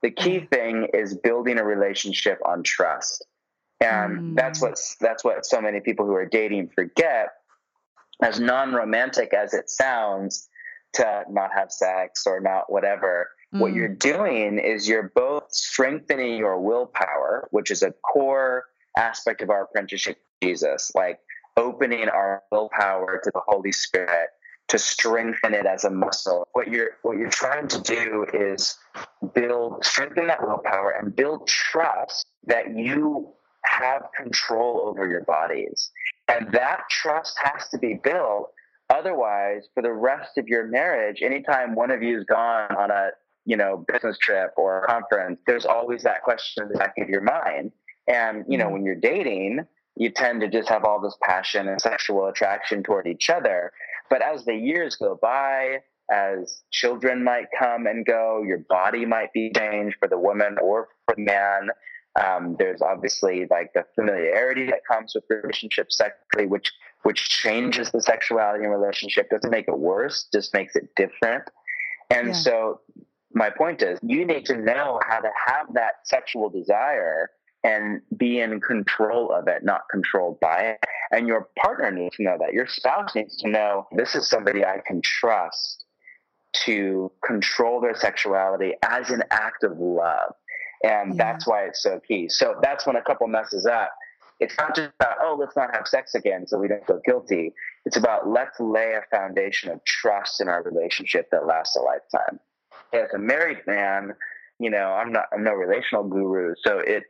The 0.02 0.12
key 0.12 0.40
mm. 0.40 0.50
thing 0.50 0.88
is 0.94 1.16
building 1.16 1.60
a 1.60 1.64
relationship 1.64 2.40
on 2.46 2.64
trust. 2.64 3.26
And 3.80 4.20
mm. 4.20 4.36
that's 4.36 4.62
what 4.62 4.80
that's 5.00 5.24
what 5.24 5.46
so 5.46 5.62
many 5.62 5.80
people 5.80 6.06
who 6.06 6.14
are 6.14 6.28
dating 6.28 6.70
forget 6.70 7.30
as 8.22 8.40
non-romantic 8.40 9.34
as 9.34 9.54
it 9.54 9.70
sounds 9.70 10.48
to 10.94 11.24
not 11.30 11.52
have 11.54 11.72
sex 11.72 12.26
or 12.28 12.40
not 12.40 12.72
whatever 12.72 13.30
mm. 13.54 13.60
what 13.60 13.74
you're 13.74 13.88
doing 13.88 14.60
is 14.60 14.88
you're 14.88 15.12
both 15.16 15.52
strengthening 15.52 16.38
your 16.38 16.60
willpower 16.60 17.48
which 17.52 17.72
is 17.72 17.82
a 17.82 17.92
core 18.14 18.66
aspect 18.98 19.42
of 19.42 19.50
our 19.50 19.64
apprenticeship 19.64 20.18
to 20.18 20.48
Jesus, 20.48 20.92
like 20.96 21.20
opening 21.58 22.10
our 22.10 22.44
willpower 22.52 23.22
to 23.24 23.32
the 23.34 23.42
Holy 23.48 23.72
Spirit 23.72 24.30
to 24.70 24.80
strengthen 24.80 25.54
it 25.54 25.66
as 25.66 25.84
a 25.84 25.90
muscle. 25.90 26.48
What 26.54 26.70
you're 26.70 26.92
what 27.02 27.18
you're 27.18 27.30
trying 27.30 27.68
to 27.70 27.82
do 27.82 28.26
is 28.34 28.78
build 29.34 29.84
strengthen 29.84 30.28
that 30.28 30.42
willpower 30.42 30.92
and 30.92 31.16
build 31.16 31.48
trust 31.48 32.26
that 32.46 32.76
you 32.76 33.34
have 33.66 34.04
control 34.16 34.84
over 34.88 35.08
your 35.08 35.24
bodies. 35.26 35.92
And 36.32 36.52
that 36.54 36.82
trust 36.90 37.38
has 37.44 37.68
to 37.70 37.78
be 37.78 37.96
built. 37.96 38.52
Otherwise, 38.90 39.68
for 39.74 39.82
the 39.82 39.94
rest 39.94 40.38
of 40.38 40.48
your 40.48 40.66
marriage, 40.68 41.22
anytime 41.22 41.76
one 41.76 41.92
of 41.92 42.04
you 42.04 42.20
is 42.20 42.26
gone 42.26 42.76
on 42.76 42.92
a 42.92 43.10
you 43.46 43.58
know 43.58 43.86
business 43.92 44.18
trip 44.18 44.54
or 44.58 44.84
a 44.84 44.88
conference, 44.88 45.40
there's 45.48 45.66
always 45.66 46.04
that 46.04 46.24
question 46.24 46.64
in 46.64 46.70
the 46.70 46.78
back 46.78 46.94
of 46.98 47.10
your 47.10 47.22
mind. 47.22 47.72
And 48.08 48.46
you 48.48 48.58
know, 48.58 48.66
mm-hmm. 48.66 48.74
when 48.74 48.86
you're 48.86 48.96
dating, 48.96 49.66
you 49.96 50.10
tend 50.10 50.42
to 50.42 50.50
just 50.50 50.70
have 50.70 50.84
all 50.84 51.00
this 51.02 51.18
passion 51.22 51.68
and 51.68 51.80
sexual 51.80 52.28
attraction 52.28 52.84
toward 52.84 53.08
each 53.08 53.30
other. 53.30 53.72
But 54.10 54.22
as 54.22 54.46
the 54.46 54.56
years 54.56 54.96
go 54.96 55.18
by, 55.22 55.80
as 56.12 56.64
children 56.72 57.24
might 57.24 57.48
come 57.58 57.88
and 57.88 58.06
go, 58.06 58.44
your 58.46 58.60
body 58.70 59.06
might 59.06 59.32
be 59.34 59.52
changed 59.56 59.98
for 60.00 60.08
the 60.08 60.18
woman 60.18 60.58
or 60.62 60.90
for 61.06 61.16
the 61.16 61.24
man. 61.24 61.70
Um, 62.20 62.56
there's 62.60 62.82
obviously 62.82 63.48
like 63.50 63.72
the 63.74 63.86
familiarity 63.96 64.66
that 64.66 64.82
comes 64.86 65.16
with 65.16 65.24
relationships 65.30 65.98
sexually, 65.98 66.48
which 66.48 66.72
which 67.04 67.30
changes 67.30 67.90
the 67.92 68.02
sexuality 68.02 68.66
in 68.66 68.70
relationship. 68.70 69.30
Doesn't 69.30 69.50
make 69.50 69.68
it 69.68 69.80
worse, 69.80 70.28
just 70.34 70.54
makes 70.54 70.76
it 70.76 70.90
different. 70.96 71.44
And 72.10 72.28
yeah. 72.28 72.34
so 72.34 72.82
my 73.34 73.50
point 73.50 73.82
is 73.82 73.98
you 74.04 74.26
need 74.26 74.46
to 74.46 74.58
know 74.58 75.00
how 75.08 75.20
to 75.20 75.30
have 75.48 75.74
that 75.74 75.94
sexual 76.04 76.50
desire 76.50 77.30
and 77.64 78.02
be 78.18 78.40
in 78.40 78.60
control 78.60 79.32
of 79.32 79.48
it, 79.48 79.64
not 79.64 79.82
controlled 79.90 80.40
by 80.40 80.60
it. 80.62 80.80
And 81.12 81.28
your 81.28 81.50
partner 81.58 81.92
needs 81.92 82.16
to 82.18 82.24
know 82.24 82.38
that. 82.40 82.54
Your 82.54 82.68
spouse 82.68 83.16
needs 83.16 83.38
to 83.38 83.50
know 83.50 83.88
this 83.96 84.16
is 84.16 84.28
somebody 84.28 84.66
I 84.66 84.82
can 84.86 85.02
trust 85.02 85.86
to 86.66 87.12
control 87.24 87.80
their 87.80 87.96
sexuality 87.96 88.74
as 88.84 89.10
an 89.10 89.24
act 89.32 89.64
of 89.64 89.78
love. 89.78 90.34
And 90.84 91.16
yeah. 91.16 91.24
that's 91.24 91.48
why 91.48 91.64
it's 91.64 91.84
so 91.84 92.00
key. 92.08 92.28
So 92.30 92.56
that's 92.62 92.86
when 92.86 92.96
a 92.96 93.02
couple 93.02 93.28
messes 93.28 93.66
up. 93.66 93.92
It's 94.40 94.56
not 94.58 94.76
just 94.76 94.90
about, 95.00 95.18
oh, 95.22 95.38
let's 95.40 95.56
not 95.56 95.76
have 95.76 95.88
sex 95.88 96.16
again 96.16 96.48
so 96.48 96.58
we 96.58 96.68
don't 96.68 96.86
feel 96.88 97.00
guilty. 97.06 97.54
It's 97.86 97.98
about 97.98 98.28
let's 98.28 98.60
lay 98.60 98.94
a 98.94 99.04
foundation 99.16 99.70
of 99.70 99.84
trust 99.86 100.42
in 100.42 100.48
our 100.48 100.64
relationship 100.64 101.30
that 101.32 101.46
lasts 101.46 101.76
a 101.76 101.82
lifetime. 101.82 102.40
As 102.92 103.14
a 103.14 103.20
married 103.20 103.60
man, 103.68 104.14
you 104.58 104.72
know, 104.72 104.94
I'm 104.94 105.12
not 105.12 105.26
I'm 105.32 105.44
no 105.44 105.54
relational 105.54 106.04
guru, 106.04 106.56
so 106.64 106.80
it 106.80 107.04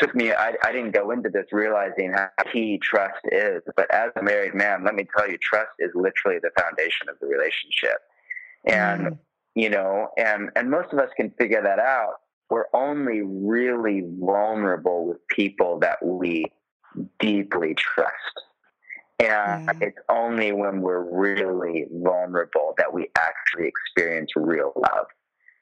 took 0.00 0.14
me 0.14 0.32
I, 0.32 0.54
I 0.64 0.72
didn't 0.72 0.92
go 0.92 1.10
into 1.10 1.28
this 1.28 1.46
realizing 1.52 2.12
how 2.12 2.28
key 2.52 2.78
trust 2.82 3.20
is 3.30 3.62
but 3.76 3.92
as 3.94 4.10
a 4.16 4.22
married 4.22 4.54
man 4.54 4.82
let 4.84 4.94
me 4.94 5.06
tell 5.16 5.30
you 5.30 5.36
trust 5.38 5.70
is 5.78 5.90
literally 5.94 6.38
the 6.40 6.50
foundation 6.58 7.08
of 7.08 7.18
the 7.20 7.26
relationship 7.26 7.98
and 8.64 9.02
mm. 9.02 9.18
you 9.54 9.68
know 9.68 10.08
and 10.16 10.50
and 10.56 10.70
most 10.70 10.92
of 10.92 10.98
us 10.98 11.10
can 11.16 11.30
figure 11.38 11.62
that 11.62 11.78
out 11.78 12.19
we're 12.50 12.66
only 12.74 13.22
really 13.22 14.02
vulnerable 14.18 15.06
with 15.06 15.26
people 15.28 15.78
that 15.80 15.98
we 16.04 16.44
deeply 17.20 17.74
trust 17.74 18.14
and 19.20 19.70
it's 19.82 19.98
only 20.08 20.52
when 20.52 20.80
we're 20.80 21.04
really 21.04 21.86
vulnerable 21.92 22.74
that 22.78 22.92
we 22.92 23.08
actually 23.18 23.68
experience 23.68 24.30
real 24.34 24.72
love 24.76 25.06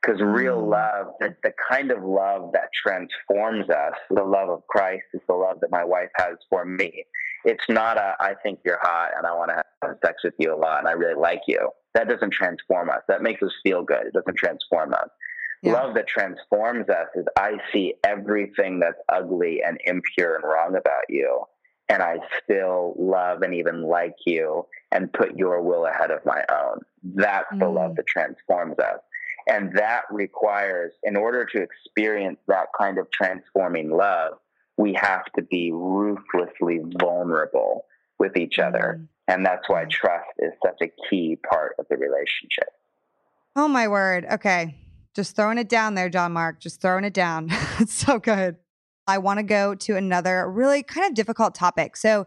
because 0.01 0.21
real 0.21 0.63
mm. 0.63 0.71
love, 0.71 1.15
the, 1.21 1.35
the 1.43 1.53
kind 1.71 1.91
of 1.91 2.03
love 2.03 2.53
that 2.53 2.69
transforms 2.83 3.69
us, 3.69 3.95
the 4.11 4.23
love 4.23 4.49
of 4.49 4.67
Christ 4.69 5.05
is 5.13 5.21
the 5.29 5.35
love 5.35 5.59
that 5.61 5.71
my 5.71 5.85
wife 5.85 6.11
has 6.17 6.37
for 6.49 6.65
me. 6.65 7.05
It's 7.45 7.65
not 7.69 7.97
a, 7.97 8.15
I 8.21 8.35
think 8.43 8.61
you're 8.65 8.79
hot 8.81 9.11
and 9.17 9.27
I 9.27 9.33
want 9.35 9.51
to 9.51 9.63
have 9.83 9.97
sex 10.05 10.23
with 10.25 10.35
you 10.39 10.55
a 10.55 10.57
lot 10.57 10.81
and 10.81 10.89
I 10.89 10.93
really 10.93 11.21
like 11.21 11.41
you. 11.47 11.69
That 11.95 12.09
doesn't 12.09 12.33
transform 12.33 12.91
us. 12.91 13.03
That 13.09 13.23
makes 13.23 13.43
us 13.43 13.53
feel 13.63 13.83
good. 13.83 14.07
It 14.07 14.13
doesn't 14.13 14.37
transform 14.37 14.95
us. 14.95 15.09
Yeah. 15.63 15.73
Love 15.73 15.95
that 15.95 16.07
transforms 16.07 16.89
us 16.89 17.09
is 17.17 17.25
I 17.37 17.59
see 17.73 17.95
everything 18.05 18.79
that's 18.79 19.01
ugly 19.09 19.61
and 19.67 19.79
impure 19.85 20.37
and 20.37 20.45
wrong 20.45 20.77
about 20.77 21.05
you, 21.09 21.43
and 21.89 22.03
I 22.03 22.19
still 22.43 22.95
love 22.97 23.43
and 23.43 23.55
even 23.55 23.83
like 23.83 24.15
you 24.25 24.67
and 24.93 25.13
put 25.13 25.37
your 25.37 25.61
will 25.63 25.87
ahead 25.87 26.11
of 26.11 26.25
my 26.25 26.45
own. 26.51 26.81
That's 27.03 27.53
mm. 27.53 27.59
the 27.59 27.69
love 27.69 27.93
mm. 27.93 27.97
that 27.97 28.07
transforms 28.07 28.79
us. 28.79 29.01
And 29.49 29.75
that 29.77 30.03
requires, 30.11 30.93
in 31.03 31.17
order 31.17 31.45
to 31.47 31.63
experience 31.63 32.39
that 32.49 32.67
kind 32.79 32.99
of 32.99 33.11
transforming 33.11 33.91
love, 33.91 34.35
we 34.77 34.95
have 34.95 35.25
to 35.37 35.43
be 35.43 35.73
ruthlessly 35.73 36.81
vulnerable 37.01 37.87
with 38.19 38.37
each 38.37 38.59
other. 38.59 39.01
Mm. 39.01 39.09
And 39.27 39.47
that's 39.47 39.69
why 39.69 39.85
trust 39.91 40.29
is 40.39 40.53
such 40.65 40.79
a 40.83 40.93
key 41.09 41.37
part 41.51 41.75
of 41.79 41.87
the 41.91 41.97
relationship. 41.97 42.69
Oh, 43.57 43.69
my 43.69 43.89
word. 43.89 44.27
Okay. 44.31 44.77
Just 45.15 45.37
throwing 45.37 45.59
it 45.59 45.69
down 45.69 45.95
there, 45.95 46.09
John 46.09 46.33
Mark. 46.33 46.61
Just 46.61 46.81
throwing 46.81 47.05
it 47.05 47.15
down. 47.15 47.49
it's 47.81 47.95
so 47.95 48.19
good. 48.19 48.57
I 49.09 49.17
want 49.17 49.39
to 49.39 49.43
go 49.43 49.75
to 49.75 49.97
another 49.97 50.49
really 50.51 50.83
kind 50.83 51.07
of 51.07 51.15
difficult 51.15 51.55
topic. 51.55 51.97
So 51.97 52.27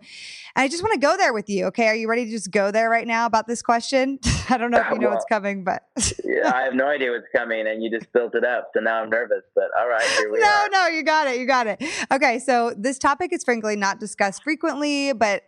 I 0.55 0.67
just 0.67 0.81
want 0.81 0.93
to 0.93 1.00
go 1.00 1.15
there 1.15 1.31
with 1.31 1.47
you. 1.47 1.65
Okay. 1.65 1.88
Are 1.88 1.95
you 1.95 2.09
ready 2.09 2.25
to 2.25 2.31
just 2.31 2.50
go 2.50 2.71
there 2.71 2.89
right 2.89 3.05
now 3.05 3.27
about 3.27 3.47
this 3.47 3.61
question? 3.61 4.17
I 4.50 4.57
don't 4.57 4.71
know 4.71 4.79
if 4.79 4.89
you 4.89 4.97
know 4.97 5.09
well, 5.09 5.15
what's 5.15 5.25
coming, 5.25 5.63
but 5.63 5.83
yeah, 6.25 6.51
I 6.53 6.63
have 6.63 6.73
no 6.73 6.88
idea 6.88 7.11
what's 7.11 7.27
coming 7.33 7.67
and 7.67 7.83
you 7.83 7.91
just 7.91 8.11
built 8.11 8.33
it 8.33 8.43
up. 8.43 8.71
So 8.73 8.79
now 8.79 9.03
I'm 9.03 9.11
nervous, 9.11 9.43
but 9.53 9.65
all 9.79 9.88
right, 9.88 10.01
here 10.01 10.31
we 10.31 10.39
no, 10.39 10.47
are. 10.47 10.69
No, 10.71 10.88
you 10.88 11.03
got 11.03 11.27
it. 11.27 11.39
You 11.39 11.45
got 11.45 11.67
it. 11.67 11.83
Okay. 12.11 12.39
So 12.39 12.73
this 12.75 12.97
topic 12.97 13.31
is 13.31 13.43
frankly 13.43 13.75
not 13.75 14.00
discussed 14.00 14.41
frequently, 14.41 15.13
but 15.13 15.43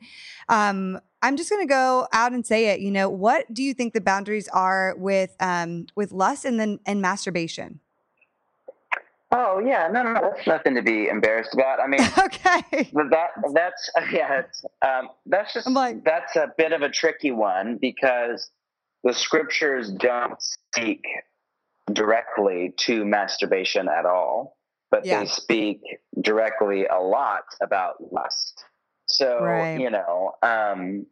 um, 0.49 0.99
I'm 1.23 1.37
just 1.37 1.49
going 1.49 1.65
to 1.65 1.67
go 1.67 2.05
out 2.11 2.33
and 2.33 2.45
say 2.45 2.67
it. 2.67 2.81
You 2.81 2.91
know, 2.91 3.09
what 3.09 3.51
do 3.51 3.63
you 3.63 3.73
think 3.73 3.93
the 3.93 4.01
boundaries 4.01 4.49
are 4.49 4.93
with 4.97 5.35
um, 5.39 5.87
with 5.95 6.11
lust 6.11 6.43
and 6.43 6.59
then 6.59 6.79
and 6.85 7.01
masturbation? 7.01 7.79
Oh 9.31 9.59
yeah, 9.65 9.89
no, 9.91 10.03
no, 10.03 10.13
no, 10.13 10.21
that's 10.21 10.45
nothing 10.45 10.75
to 10.75 10.83
be 10.83 11.07
embarrassed 11.07 11.55
about. 11.55 11.79
I 11.79 11.87
mean, 11.87 12.01
okay, 12.19 12.91
that 13.09 13.29
that's 13.53 13.89
yeah, 14.11 14.43
um, 14.83 15.09
that's 15.25 15.53
just 15.53 15.67
like, 15.67 16.03
that's 16.03 16.35
a 16.35 16.53
bit 16.55 16.73
of 16.73 16.83
a 16.83 16.89
tricky 16.89 17.31
one 17.31 17.77
because 17.81 18.51
the 19.03 19.13
scriptures 19.13 19.91
don't 19.91 20.39
speak 20.39 21.03
directly 21.91 22.73
to 22.77 23.05
masturbation 23.05 23.87
at 23.87 24.05
all, 24.05 24.57
but 24.91 25.05
yeah. 25.05 25.21
they 25.21 25.25
speak 25.25 25.79
directly 26.21 26.85
a 26.85 26.99
lot 26.99 27.43
about 27.61 27.95
lust. 28.11 28.65
So 29.13 29.39
right. 29.41 29.79
you 29.79 29.89
know, 29.89 30.33
um, 30.41 31.05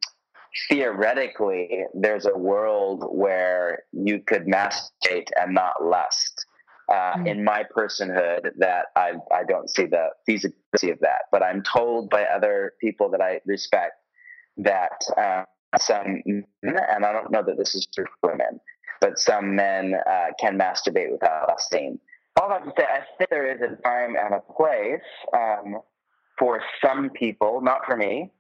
theoretically, 0.70 1.86
there's 1.94 2.26
a 2.26 2.38
world 2.38 3.06
where 3.12 3.84
you 3.92 4.20
could 4.20 4.46
masturbate 4.46 5.28
and 5.40 5.54
not 5.54 5.84
lust 5.84 6.46
uh, 6.90 7.16
mm. 7.16 7.28
in 7.28 7.44
my 7.44 7.64
personhood 7.76 8.52
that 8.58 8.88
I, 8.96 9.14
I 9.32 9.44
don't 9.48 9.70
see 9.70 9.86
the 9.86 10.10
feasibility 10.26 10.92
of 10.92 11.00
that. 11.00 11.24
But 11.32 11.44
I'm 11.44 11.64
told 11.64 12.10
by 12.10 12.24
other 12.24 12.74
people 12.82 13.10
that 13.12 13.22
I 13.22 13.40
respect 13.46 13.94
that 14.58 15.00
uh, 15.18 15.44
some 15.78 16.22
men, 16.26 16.46
and 16.64 17.06
I 17.06 17.14
don't 17.14 17.32
know 17.32 17.44
that 17.44 17.58
this 17.58 17.76
is 17.76 17.88
true 17.94 18.06
for 18.20 18.32
women, 18.32 18.60
but 19.00 19.20
some 19.20 19.56
men 19.56 19.96
uh, 20.06 20.28
can 20.40 20.58
masturbate 20.58 21.12
without 21.12 21.48
lusting. 21.48 22.00
All 22.40 22.50
that 22.50 22.64
to 22.64 22.72
say, 22.78 22.84
I 22.84 23.02
think 23.18 23.30
there 23.30 23.54
is 23.54 23.62
a 23.62 23.82
time 23.82 24.16
and 24.16 24.34
a 24.34 24.54
place 24.54 25.02
um, 25.34 25.82
for 26.42 26.60
some 26.84 27.12
people, 27.12 27.62
not 27.62 27.86
for 27.86 27.96
me, 27.96 28.32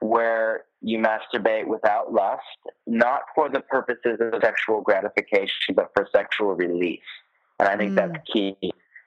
where 0.00 0.64
you 0.80 0.98
masturbate 0.98 1.66
without 1.66 2.10
lust, 2.10 2.40
not 2.86 3.20
for 3.34 3.50
the 3.50 3.60
purposes 3.60 4.18
of 4.18 4.40
sexual 4.42 4.80
gratification, 4.80 5.74
but 5.74 5.90
for 5.94 6.08
sexual 6.10 6.54
release. 6.54 7.00
And 7.58 7.68
I 7.68 7.76
think 7.76 7.92
mm. 7.92 7.96
that's 7.96 8.24
key. 8.32 8.56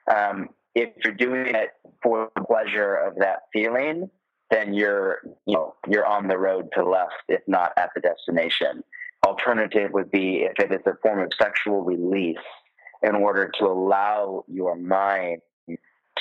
Um, 0.08 0.50
if 0.76 0.90
you're 1.02 1.14
doing 1.14 1.46
it 1.46 1.70
for 2.00 2.30
the 2.36 2.44
pleasure 2.44 2.94
of 2.94 3.16
that 3.16 3.40
feeling, 3.52 4.08
then 4.52 4.72
you're 4.72 5.18
you 5.46 5.54
know 5.54 5.74
you're 5.88 6.06
on 6.06 6.28
the 6.28 6.38
road 6.38 6.68
to 6.74 6.84
lust, 6.84 7.14
if 7.28 7.40
not 7.48 7.72
at 7.76 7.90
the 7.96 8.00
destination. 8.00 8.84
Alternative 9.26 9.90
would 9.92 10.12
be 10.12 10.44
if 10.44 10.52
it 10.60 10.72
is 10.72 10.86
a 10.86 10.94
form 11.02 11.24
of 11.24 11.32
sexual 11.40 11.82
release 11.82 12.36
in 13.02 13.16
order 13.16 13.50
to 13.58 13.64
allow 13.64 14.44
your 14.46 14.76
mind 14.76 15.40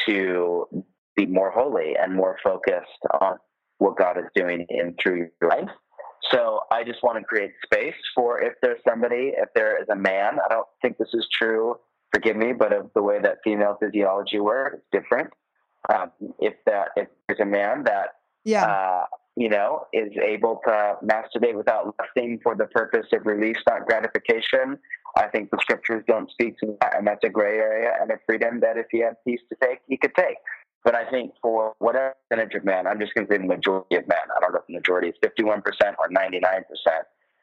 to 0.08 0.66
be 1.15 1.25
more 1.25 1.51
holy 1.51 1.96
and 2.01 2.15
more 2.15 2.38
focused 2.43 3.03
on 3.22 3.38
what 3.77 3.98
God 3.98 4.17
is 4.17 4.25
doing 4.36 4.65
in 4.70 4.96
through 5.01 5.29
your 5.41 5.50
life. 5.50 5.70
So 6.32 6.62
I 6.72 6.84
just 6.84 7.03
want 7.03 7.17
to 7.17 7.24
create 7.24 7.51
space 7.65 7.96
for 8.15 8.41
if 8.41 8.53
there's 8.62 8.79
somebody, 8.88 9.34
if 9.36 9.50
there 9.55 9.82
is 9.82 9.88
a 9.89 9.96
man, 9.96 10.38
I 10.43 10.53
don't 10.53 10.67
think 10.82 10.98
this 10.98 11.13
is 11.13 11.27
true 11.38 11.75
forgive 12.13 12.38
me, 12.38 12.53
but 12.53 12.72
of 12.72 12.91
the 12.93 13.01
way 13.01 13.20
that 13.20 13.39
female 13.43 13.77
physiology 13.82 14.39
works, 14.39 14.77
it's 14.77 15.03
different. 15.03 15.29
Um, 15.93 16.12
if 16.39 16.53
that 16.65 16.89
if 16.96 17.08
there's 17.27 17.39
a 17.41 17.46
man 17.46 17.84
that 17.86 18.10
yeah. 18.46 18.65
Uh, 18.65 19.05
you 19.36 19.50
know 19.50 19.86
is 19.93 20.12
able 20.22 20.60
to 20.65 20.96
masturbate 21.03 21.55
without 21.55 21.96
lusting 21.98 22.39
for 22.43 22.55
the 22.55 22.65
purpose 22.67 23.08
of 23.13 23.25
release, 23.25 23.58
not 23.67 23.86
gratification, 23.86 24.77
I 25.17 25.27
think 25.27 25.50
the 25.50 25.58
scriptures 25.62 26.03
don't 26.08 26.29
speak 26.29 26.58
to 26.60 26.77
that, 26.82 26.98
and 26.98 27.08
that's 27.08 27.24
a 27.24 27.29
gray 27.29 27.58
area 27.58 27.93
and 28.01 28.12
a 28.12 28.20
freedom 28.25 28.60
that 28.62 28.77
if 28.77 28.86
he 28.91 29.00
had 29.00 29.15
peace 29.25 29.41
to 29.50 29.55
take, 29.62 29.79
he 29.88 29.98
could 29.98 30.13
take. 30.15 30.36
But 30.84 30.96
I 30.96 31.10
think 31.10 31.34
for 31.42 31.74
whatever 31.80 32.16
percentage 32.30 32.56
of 32.56 32.66
men, 32.66 32.88
I'm 32.88 33.00
just 33.00 33.13
going 33.13 33.25
to 33.28 33.34
say 33.34 33.38
the 33.38 33.48
majority 33.48 33.96
of 33.96 34.08
men. 34.08 34.18
I 34.36 34.40
don't 34.42 34.52
know 34.52 34.60
if 34.60 34.68
the 34.68 34.74
majority 34.74 35.10
is 35.10 35.16
51% 35.24 35.62
or 35.98 36.10
99%, 36.10 36.63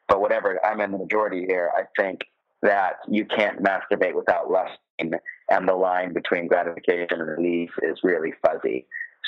but 0.07 0.21
whatever, 0.21 0.63
I'm 0.63 0.79
in 0.81 0.91
the 0.91 0.97
majority 0.99 1.45
here. 1.47 1.71
I 1.75 1.83
think 1.99 2.21
that 2.61 2.97
you 3.07 3.25
can't 3.25 3.63
masturbate 3.63 4.15
without 4.15 4.51
lusting, 4.51 5.19
and 5.49 5.67
the 5.67 5.73
line 5.73 6.13
between 6.13 6.47
gratification 6.47 7.19
and 7.19 7.27
relief 7.27 7.71
is 7.81 7.97
really 8.03 8.33
fuzzy. 8.45 8.85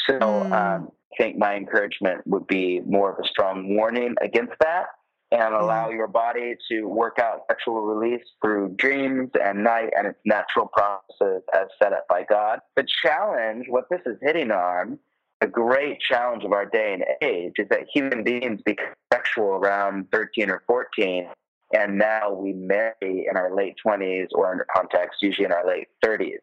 So 0.08 0.20
mm. 0.20 0.52
um, 0.52 0.92
I 1.14 1.16
think 1.18 1.38
my 1.38 1.56
encouragement 1.56 2.22
would 2.28 2.46
be 2.46 2.82
more 2.82 3.12
of 3.12 3.20
a 3.24 3.28
strong 3.28 3.76
warning 3.76 4.16
against 4.22 4.54
that 4.60 4.88
and 5.34 5.54
allow 5.56 5.88
mm-hmm. 5.88 5.98
your 5.98 6.08
body 6.08 6.56
to 6.70 6.84
work 6.84 7.18
out 7.20 7.42
sexual 7.50 7.82
release 7.82 8.24
through 8.42 8.76
dreams 8.78 9.32
and 9.44 9.64
night 9.64 9.90
and 9.98 10.08
its 10.08 10.20
natural 10.26 10.68
processes 10.68 11.44
as 11.54 11.68
set 11.82 11.92
up 11.92 12.08
by 12.08 12.24
God. 12.24 12.60
The 12.76 12.86
challenge, 13.02 13.66
what 13.68 13.86
this 13.90 14.02
is 14.06 14.18
hitting 14.22 14.52
on, 14.52 15.00
the 15.42 15.48
great 15.48 16.00
challenge 16.00 16.44
of 16.44 16.54
our 16.54 16.66
day 16.66 16.94
and 16.94 17.04
age 17.22 17.54
is 17.58 17.68
that 17.70 17.88
human 17.94 18.24
beings 18.24 18.62
become 18.64 18.94
sexual 19.12 19.56
around 19.56 20.08
13 20.12 20.50
or 20.50 20.64
14, 20.68 21.28
and 21.76 21.98
now 21.98 22.32
we 22.32 22.54
marry 22.54 23.28
in 23.30 23.36
our 23.36 23.54
late 23.54 23.76
20s 23.86 24.28
or 24.34 24.52
under 24.52 24.66
context, 24.74 25.22
usually 25.22 25.46
in 25.46 25.52
our 25.52 25.68
late 25.68 25.88
30s. 26.06 26.38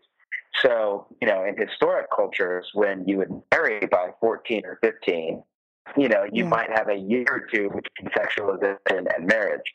So, 0.60 1.06
you 1.22 1.28
know, 1.28 1.44
in 1.44 1.56
historic 1.56 2.08
cultures, 2.14 2.68
when 2.74 3.06
you 3.06 3.18
would 3.18 3.30
marry 3.52 3.86
by 3.86 4.10
14 4.20 4.62
or 4.66 4.78
15, 4.82 5.42
you 5.96 6.08
know, 6.08 6.24
you 6.24 6.44
yeah. 6.44 6.48
might 6.48 6.70
have 6.70 6.88
a 6.88 6.96
year 6.96 7.26
or 7.28 7.40
two 7.52 7.68
between 7.68 8.12
sexualization 8.16 9.06
and 9.14 9.26
marriage. 9.26 9.74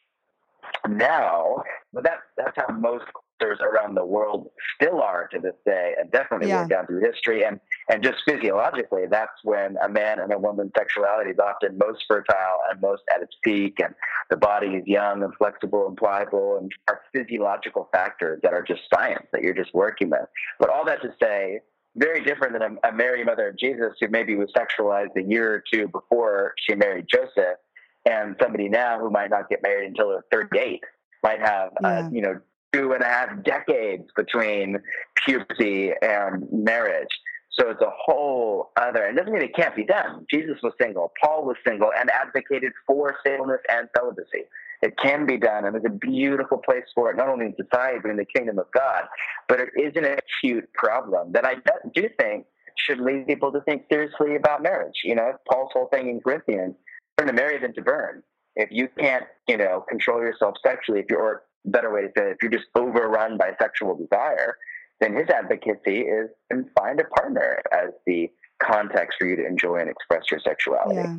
Now, 0.87 1.63
but 1.93 2.03
that, 2.03 2.19
that's 2.37 2.55
how 2.55 2.73
most 2.73 3.05
cultures 3.39 3.59
around 3.61 3.95
the 3.95 4.05
world 4.05 4.49
still 4.75 5.01
are 5.01 5.27
to 5.27 5.39
this 5.39 5.55
day, 5.65 5.93
and 5.99 6.11
definitely 6.11 6.49
yeah. 6.49 6.67
down 6.67 6.85
through 6.85 7.01
history. 7.01 7.43
And, 7.43 7.59
and 7.89 8.03
just 8.03 8.17
physiologically, 8.27 9.05
that's 9.09 9.43
when 9.43 9.77
a 9.83 9.89
man 9.89 10.19
and 10.19 10.31
a 10.31 10.37
woman's 10.37 10.71
sexuality 10.77 11.31
is 11.31 11.39
often 11.39 11.77
most 11.77 12.03
fertile 12.07 12.59
and 12.69 12.81
most 12.81 13.03
at 13.13 13.21
its 13.21 13.35
peak, 13.43 13.79
and 13.79 13.93
the 14.29 14.37
body 14.37 14.67
is 14.67 14.87
young 14.87 15.23
and 15.23 15.33
flexible 15.35 15.87
and 15.87 15.97
pliable, 15.97 16.57
and 16.57 16.71
are 16.87 17.01
physiological 17.13 17.89
factors 17.91 18.39
that 18.43 18.53
are 18.53 18.63
just 18.63 18.81
science 18.93 19.25
that 19.31 19.41
you're 19.41 19.53
just 19.53 19.73
working 19.73 20.09
with. 20.09 20.27
But 20.59 20.69
all 20.69 20.85
that 20.85 21.01
to 21.01 21.13
say, 21.21 21.61
very 21.95 22.23
different 22.23 22.53
than 22.53 22.77
a, 22.83 22.89
a 22.89 22.91
Mary, 22.91 23.23
mother 23.23 23.49
of 23.49 23.57
Jesus, 23.57 23.93
who 23.99 24.07
maybe 24.09 24.35
was 24.35 24.51
sexualized 24.55 25.15
a 25.17 25.23
year 25.23 25.53
or 25.53 25.63
two 25.71 25.87
before 25.87 26.53
she 26.57 26.75
married 26.75 27.05
Joseph, 27.11 27.57
and 28.05 28.35
somebody 28.41 28.69
now 28.69 28.99
who 28.99 29.09
might 29.09 29.29
not 29.29 29.49
get 29.49 29.63
married 29.63 29.87
until 29.87 30.09
they're 30.09 30.25
38 30.31 30.83
might 31.23 31.39
have, 31.39 31.69
uh, 31.83 31.87
yeah. 31.87 31.99
uh, 31.99 32.09
you 32.09 32.21
know, 32.21 32.39
two 32.73 32.91
and 32.93 33.01
a 33.01 33.07
half 33.07 33.43
decades 33.43 34.03
between 34.15 34.77
puberty 35.25 35.91
and 36.01 36.45
marriage. 36.51 37.09
So 37.51 37.69
it's 37.69 37.81
a 37.81 37.91
whole 38.05 38.71
other, 38.75 39.05
and 39.05 39.17
it 39.17 39.21
doesn't 39.21 39.33
mean 39.33 39.41
it 39.41 39.55
can't 39.55 39.75
be 39.75 39.85
done. 39.85 40.25
Jesus 40.29 40.57
was 40.61 40.73
single, 40.79 41.13
Paul 41.23 41.45
was 41.45 41.55
single, 41.65 41.91
and 41.97 42.09
advocated 42.09 42.73
for 42.85 43.15
singleness 43.25 43.61
and 43.69 43.87
celibacy. 43.95 44.43
It 44.81 44.93
can 45.01 45.25
be 45.25 45.37
done, 45.37 45.65
and 45.65 45.73
there's 45.73 45.85
a 45.85 45.89
beautiful 45.89 46.57
place 46.57 46.83
for 46.93 47.09
it, 47.11 47.17
not 47.17 47.29
only 47.29 47.47
in 47.47 47.55
society, 47.55 47.99
but 48.01 48.11
in 48.11 48.17
the 48.17 48.25
kingdom 48.25 48.59
of 48.59 48.65
God. 48.73 49.03
But 49.47 49.59
it 49.59 49.69
is 49.77 49.93
an 49.95 50.05
acute 50.05 50.71
problem 50.73 51.31
that 51.31 51.45
I 51.45 51.55
do 51.93 52.09
think 52.19 52.45
should 52.77 52.99
lead 52.99 53.25
people 53.27 53.51
to 53.51 53.61
think 53.61 53.83
seriously 53.91 54.35
about 54.35 54.61
marriage. 54.61 55.01
You 55.03 55.15
know, 55.15 55.33
Paul's 55.49 55.71
whole 55.73 55.87
thing 55.87 56.09
in 56.09 56.19
Corinthians, 56.19 56.75
learn 57.17 57.27
to 57.27 57.33
marry 57.33 57.57
than 57.57 57.73
to 57.75 57.81
burn. 57.81 58.21
If 58.55 58.69
you 58.71 58.87
can't, 58.97 59.25
you 59.47 59.57
know, 59.57 59.83
control 59.89 60.19
yourself 60.19 60.55
sexually, 60.65 60.99
if 60.99 61.05
you're, 61.09 61.21
or 61.21 61.43
better 61.65 61.91
way 61.91 62.01
to 62.01 62.07
say 62.17 62.29
it, 62.29 62.31
if 62.31 62.37
you're 62.41 62.51
just 62.51 62.67
overrun 62.75 63.37
by 63.37 63.51
sexual 63.59 63.95
desire, 63.95 64.57
then 65.01 65.15
his 65.15 65.29
advocacy 65.29 66.01
is 66.01 66.29
find 66.77 66.99
a 66.99 67.03
partner 67.05 67.61
as 67.71 67.89
the 68.05 68.29
context 68.61 69.17
for 69.19 69.27
you 69.27 69.35
to 69.35 69.45
enjoy 69.45 69.77
and 69.77 69.89
express 69.89 70.23
your 70.31 70.39
sexuality. 70.39 70.95
Yeah. 70.95 71.17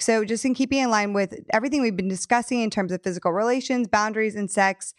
So, 0.00 0.24
just 0.24 0.44
in 0.44 0.54
keeping 0.54 0.78
in 0.78 0.90
line 0.90 1.12
with 1.12 1.34
everything 1.52 1.80
we've 1.80 1.96
been 1.96 2.08
discussing 2.08 2.60
in 2.60 2.70
terms 2.70 2.90
of 2.90 3.02
physical 3.02 3.32
relations, 3.32 3.86
boundaries, 3.86 4.34
and 4.34 4.50
sex, 4.50 4.92